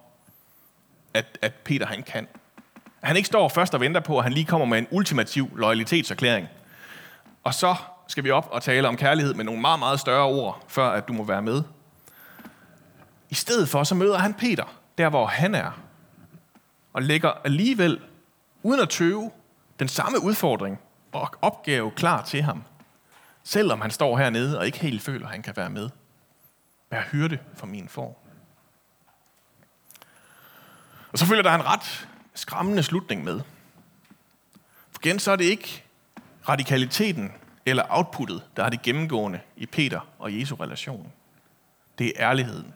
at, 1.13 1.37
at 1.41 1.53
Peter 1.53 1.85
han 1.85 2.03
kan. 2.03 2.27
At 3.01 3.07
han 3.07 3.17
ikke 3.17 3.27
står 3.27 3.49
først 3.49 3.73
og 3.73 3.79
venter 3.79 4.01
på, 4.01 4.17
at 4.17 4.23
han 4.23 4.33
lige 4.33 4.45
kommer 4.45 4.65
med 4.65 4.77
en 4.77 4.87
ultimativ 4.91 5.57
loyalitetserklæring. 5.57 6.47
Og 7.43 7.53
så 7.53 7.75
skal 8.07 8.23
vi 8.23 8.31
op 8.31 8.47
og 8.51 8.63
tale 8.63 8.87
om 8.87 8.97
kærlighed 8.97 9.33
med 9.33 9.45
nogle 9.45 9.61
meget, 9.61 9.79
meget 9.79 9.99
større 9.99 10.25
ord, 10.25 10.65
før 10.67 10.89
at 10.89 11.07
du 11.07 11.13
må 11.13 11.23
være 11.23 11.41
med. 11.41 11.63
I 13.29 13.35
stedet 13.35 13.69
for, 13.69 13.83
så 13.83 13.95
møder 13.95 14.17
han 14.17 14.33
Peter, 14.33 14.75
der 14.97 15.09
hvor 15.09 15.25
han 15.25 15.55
er, 15.55 15.71
og 16.93 17.01
lægger 17.01 17.29
alligevel, 17.29 18.01
uden 18.63 18.79
at 18.79 18.89
tøve, 18.89 19.31
den 19.79 19.87
samme 19.87 20.23
udfordring 20.23 20.79
og 21.11 21.29
opgave 21.41 21.91
klar 21.91 22.21
til 22.21 22.41
ham. 22.41 22.63
Selvom 23.43 23.81
han 23.81 23.91
står 23.91 24.17
hernede 24.17 24.59
og 24.59 24.65
ikke 24.65 24.79
helt 24.79 25.01
føler, 25.01 25.25
at 25.25 25.31
han 25.31 25.41
kan 25.41 25.57
være 25.57 25.69
med. 25.69 25.89
Vær 26.89 27.01
hyrde 27.01 27.39
for 27.55 27.65
min 27.65 27.89
for. 27.89 28.17
Og 31.11 31.19
så 31.19 31.25
følger 31.25 31.43
der 31.43 31.55
en 31.55 31.65
ret 31.65 32.07
skræmmende 32.33 32.83
slutning 32.83 33.23
med. 33.23 33.41
For 34.91 34.99
igen 35.03 35.19
så 35.19 35.31
er 35.31 35.35
det 35.35 35.45
ikke 35.45 35.83
radikaliteten 36.49 37.33
eller 37.65 37.83
outputtet, 37.89 38.43
der 38.55 38.63
er 38.63 38.69
det 38.69 38.81
gennemgående 38.81 39.39
i 39.57 39.65
Peter 39.65 39.99
og 40.19 40.39
Jesu 40.39 40.55
relation. 40.55 41.11
Det 41.97 42.07
er 42.07 42.29
ærligheden. 42.29 42.73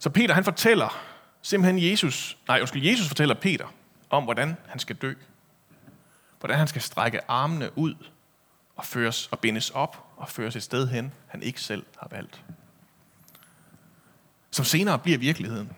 Så 0.00 0.10
Peter 0.10 0.34
han 0.34 0.44
fortæller 0.44 1.02
simpelthen 1.42 1.90
Jesus, 1.90 2.38
nej 2.48 2.60
undskyld, 2.60 2.86
Jesus 2.86 3.08
fortæller 3.08 3.34
Peter 3.34 3.66
om, 4.10 4.24
hvordan 4.24 4.56
han 4.68 4.78
skal 4.78 4.96
dø. 4.96 5.14
Hvordan 6.38 6.58
han 6.58 6.68
skal 6.68 6.82
strække 6.82 7.30
armene 7.30 7.78
ud 7.78 7.94
og 8.76 8.84
føres 8.84 9.26
og 9.26 9.38
bindes 9.38 9.70
op 9.70 10.06
og 10.16 10.28
føres 10.28 10.56
et 10.56 10.62
sted 10.62 10.88
hen, 10.88 11.12
han 11.26 11.42
ikke 11.42 11.60
selv 11.60 11.86
har 11.98 12.08
valgt. 12.10 12.42
Som 14.50 14.64
senere 14.64 14.98
bliver 14.98 15.18
virkeligheden. 15.18 15.72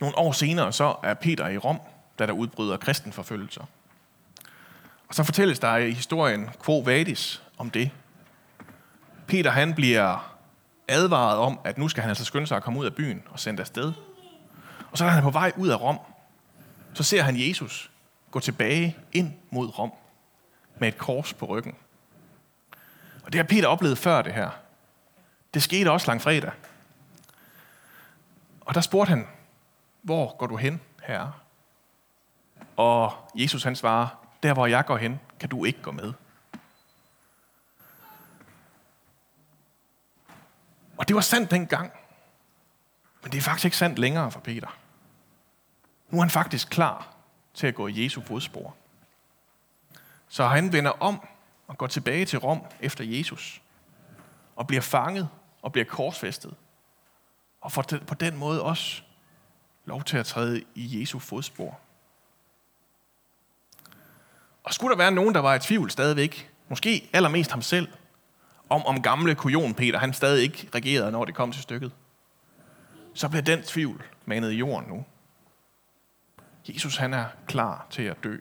Nogle 0.00 0.18
år 0.18 0.32
senere 0.32 0.72
så 0.72 0.96
er 1.02 1.14
Peter 1.14 1.48
i 1.48 1.58
Rom, 1.58 1.80
da 2.18 2.26
der 2.26 2.32
udbryder 2.32 2.76
kristenforfølgelser. 2.76 3.64
Og 5.08 5.14
så 5.14 5.24
fortælles 5.24 5.58
der 5.58 5.76
i 5.76 5.90
historien 5.90 6.50
Quo 6.64 6.78
Vadis 6.78 7.42
om 7.58 7.70
det. 7.70 7.90
Peter 9.26 9.50
han 9.50 9.74
bliver 9.74 10.35
advaret 10.88 11.38
om, 11.38 11.60
at 11.64 11.78
nu 11.78 11.88
skal 11.88 12.00
han 12.00 12.08
altså 12.08 12.24
skynde 12.24 12.46
sig 12.46 12.56
at 12.56 12.62
komme 12.62 12.80
ud 12.80 12.84
af 12.84 12.94
byen 12.94 13.22
og 13.30 13.40
sende 13.40 13.60
afsted. 13.60 13.92
Og 14.90 14.98
så 14.98 15.04
er 15.04 15.08
han 15.08 15.22
på 15.22 15.30
vej 15.30 15.52
ud 15.56 15.68
af 15.68 15.80
Rom. 15.80 15.98
Så 16.94 17.02
ser 17.02 17.22
han 17.22 17.48
Jesus 17.48 17.90
gå 18.30 18.40
tilbage 18.40 18.96
ind 19.12 19.32
mod 19.50 19.78
Rom 19.78 19.92
med 20.78 20.88
et 20.88 20.98
kors 20.98 21.34
på 21.34 21.46
ryggen. 21.46 21.74
Og 23.24 23.32
det 23.32 23.38
har 23.38 23.44
Peter 23.44 23.68
oplevet 23.68 23.98
før 23.98 24.22
det 24.22 24.32
her. 24.32 24.50
Det 25.54 25.62
skete 25.62 25.90
også 25.90 26.06
lang 26.06 26.22
fredag. 26.22 26.52
Og 28.60 28.74
der 28.74 28.80
spurgte 28.80 29.08
han, 29.08 29.26
hvor 30.02 30.36
går 30.36 30.46
du 30.46 30.56
hen, 30.56 30.80
herre? 31.02 31.32
Og 32.76 33.12
Jesus 33.34 33.64
han 33.64 33.76
svarer, 33.76 34.08
der 34.42 34.54
hvor 34.54 34.66
jeg 34.66 34.84
går 34.84 34.96
hen, 34.96 35.20
kan 35.40 35.48
du 35.48 35.64
ikke 35.64 35.82
gå 35.82 35.90
med. 35.90 36.12
Og 40.96 41.08
det 41.08 41.16
var 41.16 41.22
sandt 41.22 41.50
dengang. 41.50 41.92
Men 43.22 43.32
det 43.32 43.38
er 43.38 43.42
faktisk 43.42 43.64
ikke 43.64 43.76
sandt 43.76 43.98
længere 43.98 44.30
for 44.30 44.40
Peter. 44.40 44.78
Nu 46.10 46.18
er 46.18 46.22
han 46.22 46.30
faktisk 46.30 46.70
klar 46.70 47.14
til 47.54 47.66
at 47.66 47.74
gå 47.74 47.86
i 47.86 48.04
Jesu 48.04 48.20
fodspor. 48.20 48.76
Så 50.28 50.46
han 50.46 50.72
vender 50.72 50.90
om 50.90 51.20
og 51.66 51.78
går 51.78 51.86
tilbage 51.86 52.24
til 52.24 52.38
Rom 52.38 52.60
efter 52.80 53.04
Jesus. 53.04 53.62
Og 54.56 54.66
bliver 54.66 54.82
fanget 54.82 55.28
og 55.62 55.72
bliver 55.72 55.84
korsfæstet. 55.84 56.54
Og 57.60 57.72
får 57.72 57.84
på 58.06 58.14
den 58.14 58.36
måde 58.36 58.62
også 58.62 59.02
lov 59.84 60.04
til 60.04 60.16
at 60.16 60.26
træde 60.26 60.64
i 60.74 61.00
Jesu 61.00 61.18
fodspor. 61.18 61.80
Og 64.64 64.74
skulle 64.74 64.90
der 64.90 64.98
være 64.98 65.10
nogen, 65.10 65.34
der 65.34 65.40
var 65.40 65.54
i 65.54 65.58
tvivl 65.58 65.90
stadigvæk, 65.90 66.50
måske 66.68 67.10
allermest 67.12 67.50
ham 67.50 67.62
selv, 67.62 67.88
om 68.68 68.86
om 68.86 69.02
gamle 69.02 69.34
kujon 69.34 69.74
Peter, 69.74 69.98
han 69.98 70.12
stadig 70.12 70.42
ikke 70.42 70.68
regerede, 70.74 71.12
når 71.12 71.24
det 71.24 71.34
kom 71.34 71.52
til 71.52 71.62
stykket, 71.62 71.92
så 73.14 73.28
bliver 73.28 73.42
den 73.42 73.62
tvivl 73.62 74.04
manet 74.24 74.52
i 74.52 74.56
jorden 74.56 74.88
nu. 74.88 75.04
Jesus 76.68 76.96
han 76.96 77.14
er 77.14 77.26
klar 77.46 77.86
til 77.90 78.02
at 78.02 78.24
dø. 78.24 78.36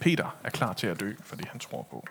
Peter 0.00 0.36
er 0.44 0.50
klar 0.50 0.72
til 0.72 0.86
at 0.86 1.00
dø 1.00 1.14
for 1.22 1.36
det, 1.36 1.48
han 1.48 1.60
tror 1.60 1.82
på. 1.82 2.06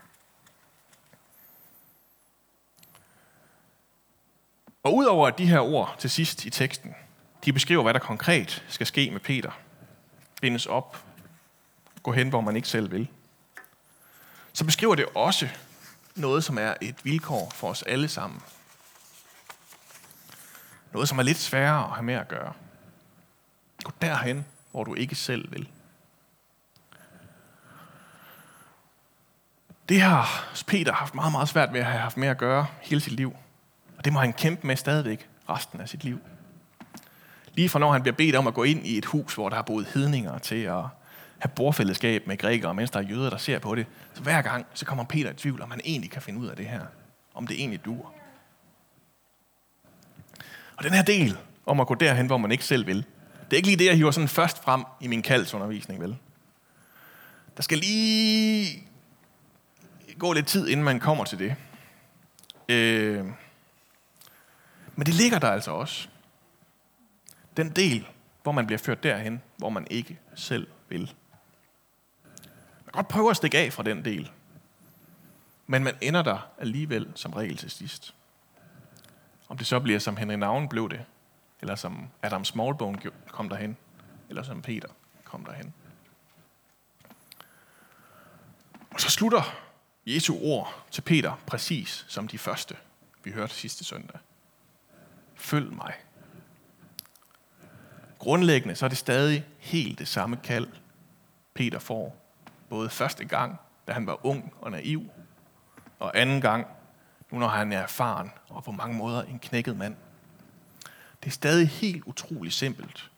Og 4.84 4.96
udover 4.96 5.28
at 5.28 5.38
de 5.38 5.46
her 5.46 5.60
ord 5.60 5.96
til 6.00 6.10
sidst 6.10 6.46
i 6.46 6.50
teksten, 6.50 6.96
de 7.46 7.54
beskriver, 7.54 7.84
hvad 7.84 7.94
der 7.94 8.00
konkret 8.00 8.66
skal 8.68 8.88
ske 8.88 9.12
med 9.12 9.20
Peter. 9.20 9.52
Bindes 10.42 10.66
op. 10.66 11.04
Gå 12.04 12.12
hen, 12.12 12.30
hvor 12.30 12.42
man 12.42 12.56
ikke 12.56 12.68
selv 12.68 12.92
vil. 12.92 13.08
Så 14.54 14.66
beskriver 14.66 14.96
det 14.96 15.06
også 15.16 15.50
noget, 16.18 16.44
som 16.44 16.58
er 16.58 16.74
et 16.82 16.96
vilkår 17.06 17.52
for 17.56 17.70
os 17.70 17.84
alle 17.84 18.08
sammen. 18.08 18.42
Noget, 20.94 21.10
som 21.10 21.20
er 21.20 21.24
lidt 21.24 21.38
sværere 21.38 21.84
at 21.84 21.92
have 21.92 22.04
med 22.04 22.14
at 22.14 22.28
gøre. 22.28 22.54
Gå 23.84 23.92
derhen, 24.02 24.46
hvor 24.72 24.84
du 24.84 24.94
ikke 24.96 25.16
selv 25.16 25.52
vil. 25.52 25.70
Det 29.90 30.02
har 30.02 30.54
Peter 30.68 30.94
haft 30.94 31.16
meget, 31.16 31.32
meget 31.32 31.50
svært 31.50 31.74
ved 31.74 31.80
at 31.80 31.86
have 31.86 32.00
haft 32.00 32.18
med 32.18 32.28
at 32.28 32.38
gøre 32.38 32.66
hele 32.82 33.02
sit 33.02 33.14
liv. 33.14 33.36
Og 33.98 34.06
det 34.06 34.14
må 34.14 34.20
han 34.20 34.34
kæmpe 34.34 34.68
med 34.68 34.76
stadigvæk 34.76 35.30
resten 35.50 35.82
af 35.82 35.90
sit 35.90 36.04
liv. 36.04 36.20
Lige 37.54 37.70
fra 37.70 37.80
når 37.80 37.92
han 37.92 38.02
bliver 38.02 38.16
bedt 38.16 38.36
om 38.36 38.48
at 38.48 38.54
gå 38.54 38.64
ind 38.64 38.88
i 38.88 38.98
et 38.98 39.06
hus, 39.06 39.34
hvor 39.34 39.50
der 39.50 39.56
har 39.56 39.64
boet 39.64 39.86
hedninger 39.86 40.38
til 40.38 40.64
at 40.64 40.84
have 41.40 41.52
bordfællesskab 41.56 42.28
med 42.28 42.38
grækere, 42.38 42.74
mens 42.74 42.92
der 42.92 43.00
er 43.00 43.04
jøder, 43.04 43.30
der 43.30 43.38
ser 43.38 43.60
på 43.60 43.76
det. 43.76 43.86
Så 44.14 44.22
hver 44.22 44.42
gang, 44.42 44.66
så 44.74 44.86
kommer 44.86 45.04
Peter 45.04 45.32
i 45.32 45.34
tvivl, 45.34 45.62
om 45.62 45.72
han 45.72 45.82
egentlig 45.86 46.12
kan 46.12 46.22
finde 46.22 46.40
ud 46.40 46.48
af 46.48 46.56
det 46.56 46.66
her. 46.66 46.82
Om 47.34 47.48
det 47.48 47.60
egentlig 47.60 47.86
dur. 47.86 48.14
Og 50.78 50.84
den 50.84 50.94
her 50.94 51.04
del 51.04 51.38
om 51.66 51.80
at 51.80 51.88
gå 51.88 51.96
derhen, 51.96 52.26
hvor 52.26 52.38
man 52.38 52.52
ikke 52.52 52.66
selv 52.66 52.88
vil, 52.88 53.06
det 53.46 53.54
er 53.54 53.58
ikke 53.58 53.68
lige 53.68 53.78
det, 53.78 53.86
jeg 53.86 53.96
hiver 53.96 54.12
sådan 54.12 54.28
først 54.28 54.64
frem 54.64 54.84
i 55.02 55.08
min 55.08 55.22
kaldsundervisning, 55.22 56.02
vel? 56.02 56.18
Der 57.58 57.64
skal 57.64 57.78
lige 57.78 58.84
gå 60.20 60.34
lidt 60.34 60.48
tid, 60.48 60.68
inden 60.68 60.84
man 60.84 61.00
kommer 61.00 61.24
til 61.24 61.40
det. 61.40 61.56
Øh, 62.70 63.26
men 64.96 65.06
det 65.06 65.14
ligger 65.14 65.40
der 65.40 65.48
altså 65.48 65.72
også. 65.72 66.08
Den 67.58 67.70
del, 67.70 68.08
hvor 68.44 68.52
man 68.52 68.68
bliver 68.68 68.80
ført 68.80 69.04
derhen, 69.04 69.42
hvor 69.58 69.70
man 69.70 69.88
ikke 69.90 70.20
selv 70.36 70.68
vil. 70.90 71.14
Man 72.88 72.94
kan 72.94 73.04
godt 73.04 73.08
prøve 73.08 73.30
at 73.30 73.38
stikke 73.38 73.58
af 73.58 73.74
fra 73.74 73.84
den 73.84 74.06
del. 74.06 74.32
Men 75.68 75.84
man 75.84 75.96
ender 76.02 76.22
der 76.22 76.50
alligevel 76.58 77.12
som 77.16 77.34
regel 77.34 77.58
til 77.58 77.72
sidst. 77.72 78.16
Om 79.50 79.58
det 79.58 79.68
så 79.68 79.80
bliver 79.80 80.00
som 80.00 80.18
Henry 80.18 80.34
Navn 80.34 80.70
blev 80.70 80.90
det, 80.90 81.06
eller 81.62 81.76
som 81.76 82.08
Adam 82.22 82.46
Smallbone 82.46 83.00
kom 83.28 83.50
derhen, 83.50 83.78
eller 84.30 84.44
som 84.44 84.62
Peter 84.62 84.88
kom 85.24 85.46
derhen. 85.46 85.74
Og 88.90 89.02
så 89.02 89.10
slutter 89.10 89.56
Jesu 90.06 90.38
ord 90.42 90.86
til 90.92 91.02
Peter 91.02 91.34
præcis 91.48 92.06
som 92.08 92.28
de 92.28 92.38
første, 92.38 92.76
vi 93.24 93.32
hørte 93.32 93.54
sidste 93.54 93.84
søndag. 93.84 94.20
Følg 95.36 95.74
mig. 95.74 95.94
Grundlæggende 98.20 98.76
så 98.76 98.86
er 98.86 98.90
det 98.90 98.98
stadig 98.98 99.46
helt 99.60 100.00
det 100.00 100.08
samme 100.08 100.38
kald, 100.44 100.68
Peter 101.54 101.80
får. 101.80 102.27
Både 102.70 102.90
første 102.90 103.26
gang, 103.26 103.60
da 103.88 103.92
han 103.92 104.08
var 104.08 104.26
ung 104.26 104.54
og 104.62 104.72
naiv, 104.72 105.04
og 106.00 106.20
anden 106.20 106.42
gang, 106.42 106.68
nu 107.32 107.40
når 107.40 107.48
han 107.48 107.74
er 107.74 107.80
erfaren 107.80 108.32
og 108.50 108.64
på 108.64 108.72
mange 108.72 108.98
måder 108.98 109.24
en 109.24 109.40
knækket 109.40 109.78
mand. 109.78 109.96
Det 111.24 111.28
er 111.28 111.32
stadig 111.32 111.70
helt 111.70 112.04
utroligt 112.04 112.56
simpelt, 112.56 113.12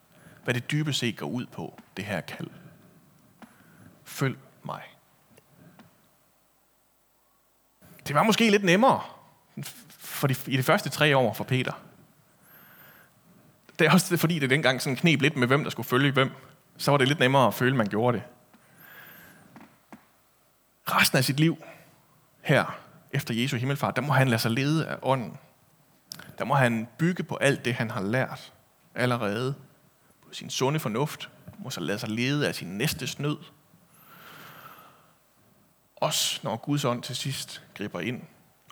hvad 0.44 0.54
det 0.54 0.72
dybest 0.72 1.00
set 1.00 1.18
går 1.18 1.28
ud 1.28 1.46
på, 1.46 1.80
det 1.98 2.06
her 2.06 2.22
kald. 2.22 2.50
Følg 4.04 4.38
mig. 4.64 4.82
Det 8.08 8.16
var 8.16 8.24
måske 8.24 8.50
lidt 8.50 8.64
nemmere 8.64 9.02
for 9.90 10.28
de, 10.28 10.36
i 10.48 10.58
de 10.58 10.64
første 10.64 10.90
tre 10.90 11.18
år 11.18 11.34
for 11.34 11.44
Peter. 11.44 11.74
Det 13.80 13.88
er 13.88 13.92
også 13.92 14.18
fordi, 14.18 14.40
det 14.40 14.50
dengang 14.50 14.82
sådan 14.82 14.96
knep 14.96 15.22
lidt 15.22 15.38
med, 15.38 15.48
hvem 15.48 15.64
der 15.64 15.70
skulle 15.70 15.88
følge 15.88 16.12
hvem. 16.12 16.32
Så 16.78 16.92
var 16.92 16.98
det 16.98 17.08
lidt 17.08 17.20
nemmere 17.20 17.48
at 17.48 17.54
føle, 17.54 17.72
at 17.72 17.78
man 17.78 17.88
gjorde 17.88 18.18
det. 18.18 18.24
Resten 20.96 21.18
af 21.18 21.24
sit 21.24 21.40
liv 21.40 21.58
her, 22.42 22.80
efter 23.12 23.34
Jesu 23.34 23.58
himmelfart, 23.58 23.96
der 23.96 24.02
må 24.02 24.14
han 24.14 24.28
lade 24.28 24.42
sig 24.42 24.52
lede 24.52 24.88
af 24.88 24.98
ånden. 25.02 25.38
Der 26.38 26.46
må 26.46 26.54
han 26.54 26.88
bygge 26.98 27.24
på 27.24 27.36
alt 27.36 27.66
det, 27.66 27.74
han 27.74 27.92
har 27.92 28.02
lært 28.02 28.54
allerede. 28.96 29.56
På 30.28 30.34
sin 30.34 30.50
sunde 30.50 30.80
fornuft. 30.80 31.30
Må 31.58 31.70
så 31.70 31.80
lade 31.82 32.00
sig 32.00 32.10
lede 32.10 32.48
af 32.48 32.56
sin 32.56 32.78
næste 32.78 33.08
snød. 33.08 33.38
Også 35.96 36.40
når 36.44 36.58
Guds 36.58 36.86
ånd 36.86 37.04
til 37.04 37.16
sidst 37.16 37.64
griber 37.74 38.00
ind 38.00 38.22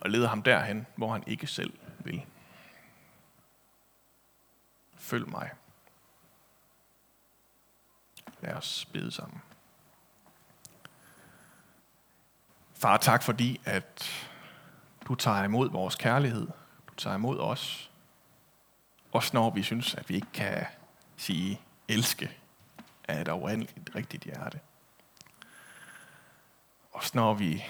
og 0.01 0.09
leder 0.09 0.27
ham 0.27 0.43
derhen, 0.43 0.85
hvor 0.95 1.11
han 1.11 1.23
ikke 1.27 1.47
selv 1.47 1.73
vil. 1.99 2.21
Følg 4.97 5.29
mig. 5.29 5.49
Lad 8.41 8.53
os 8.53 8.85
bede 8.93 9.11
sammen. 9.11 9.41
Far, 12.79 12.97
tak 12.97 13.23
fordi, 13.23 13.61
at 13.65 14.05
du 15.07 15.15
tager 15.15 15.43
imod 15.43 15.69
vores 15.71 15.95
kærlighed. 15.95 16.47
Du 16.87 16.93
tager 16.97 17.15
imod 17.15 17.39
os. 17.39 17.91
Også 19.11 19.31
når 19.33 19.49
vi 19.49 19.63
synes, 19.63 19.95
at 19.95 20.09
vi 20.09 20.15
ikke 20.15 20.31
kan 20.33 20.65
sige 21.17 21.61
elske 21.87 22.37
af 23.07 23.21
et 23.21 23.27
oprindeligt 23.27 23.95
rigtigt 23.95 24.23
hjerte. 24.23 24.59
Også 26.91 27.11
når 27.13 27.33
vi 27.33 27.65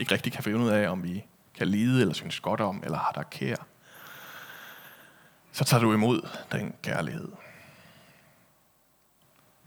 ikke 0.00 0.12
rigtig 0.12 0.32
kan 0.32 0.44
finde 0.44 0.58
ud 0.58 0.68
af, 0.68 0.88
om 0.88 1.02
vi 1.02 1.24
kan 1.54 1.68
lide 1.68 2.00
eller 2.00 2.14
synes 2.14 2.40
godt 2.40 2.60
om, 2.60 2.82
eller 2.84 2.98
har 2.98 3.12
der 3.12 3.22
kær, 3.22 3.56
så 5.52 5.64
tager 5.64 5.80
du 5.80 5.92
imod 5.92 6.28
den 6.52 6.74
kærlighed. 6.82 7.32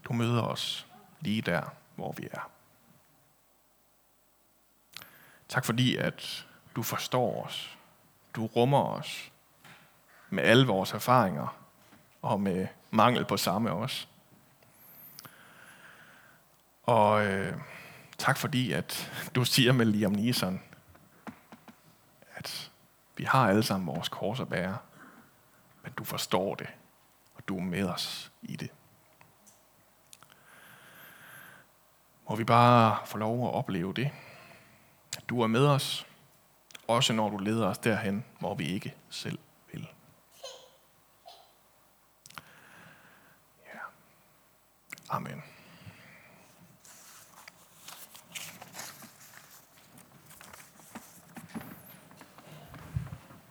Du 0.04 0.12
møder 0.12 0.42
os 0.42 0.86
lige 1.20 1.42
der, 1.42 1.62
hvor 1.96 2.12
vi 2.12 2.28
er. 2.32 2.50
Tak 5.50 5.64
fordi, 5.64 5.96
at 5.96 6.46
du 6.76 6.82
forstår 6.82 7.44
os. 7.44 7.78
Du 8.34 8.46
rummer 8.46 8.82
os 8.84 9.32
med 10.28 10.44
alle 10.44 10.66
vores 10.66 10.92
erfaringer 10.92 11.56
og 12.22 12.40
med 12.40 12.66
mangel 12.90 13.24
på 13.24 13.36
samme 13.36 13.72
også. 13.72 14.06
Og 16.82 17.26
øh, 17.26 17.56
tak 18.18 18.36
fordi, 18.36 18.72
at 18.72 19.12
du 19.34 19.44
siger 19.44 19.72
med 19.72 19.86
Liam 19.86 20.12
Neeson, 20.12 20.62
at 22.34 22.70
vi 23.16 23.24
har 23.24 23.48
alle 23.48 23.62
sammen 23.62 23.86
vores 23.86 24.08
kors 24.08 24.40
at 24.40 24.48
bære, 24.48 24.78
men 25.82 25.92
du 25.92 26.04
forstår 26.04 26.54
det, 26.54 26.68
og 27.34 27.48
du 27.48 27.56
er 27.56 27.62
med 27.62 27.88
os 27.88 28.32
i 28.42 28.56
det. 28.56 28.70
Må 32.28 32.36
vi 32.36 32.44
bare 32.44 32.98
få 33.06 33.18
lov 33.18 33.48
at 33.48 33.54
opleve 33.54 33.94
det, 33.94 34.10
du 35.30 35.42
er 35.42 35.46
med 35.46 35.66
os, 35.66 36.06
også 36.88 37.12
når 37.12 37.30
du 37.30 37.36
leder 37.36 37.66
os 37.66 37.78
derhen, 37.78 38.24
hvor 38.38 38.54
vi 38.54 38.64
ikke 38.64 38.94
selv 39.10 39.38
vil. 39.72 39.88
Ja. 43.66 43.80
Amen. 45.08 45.42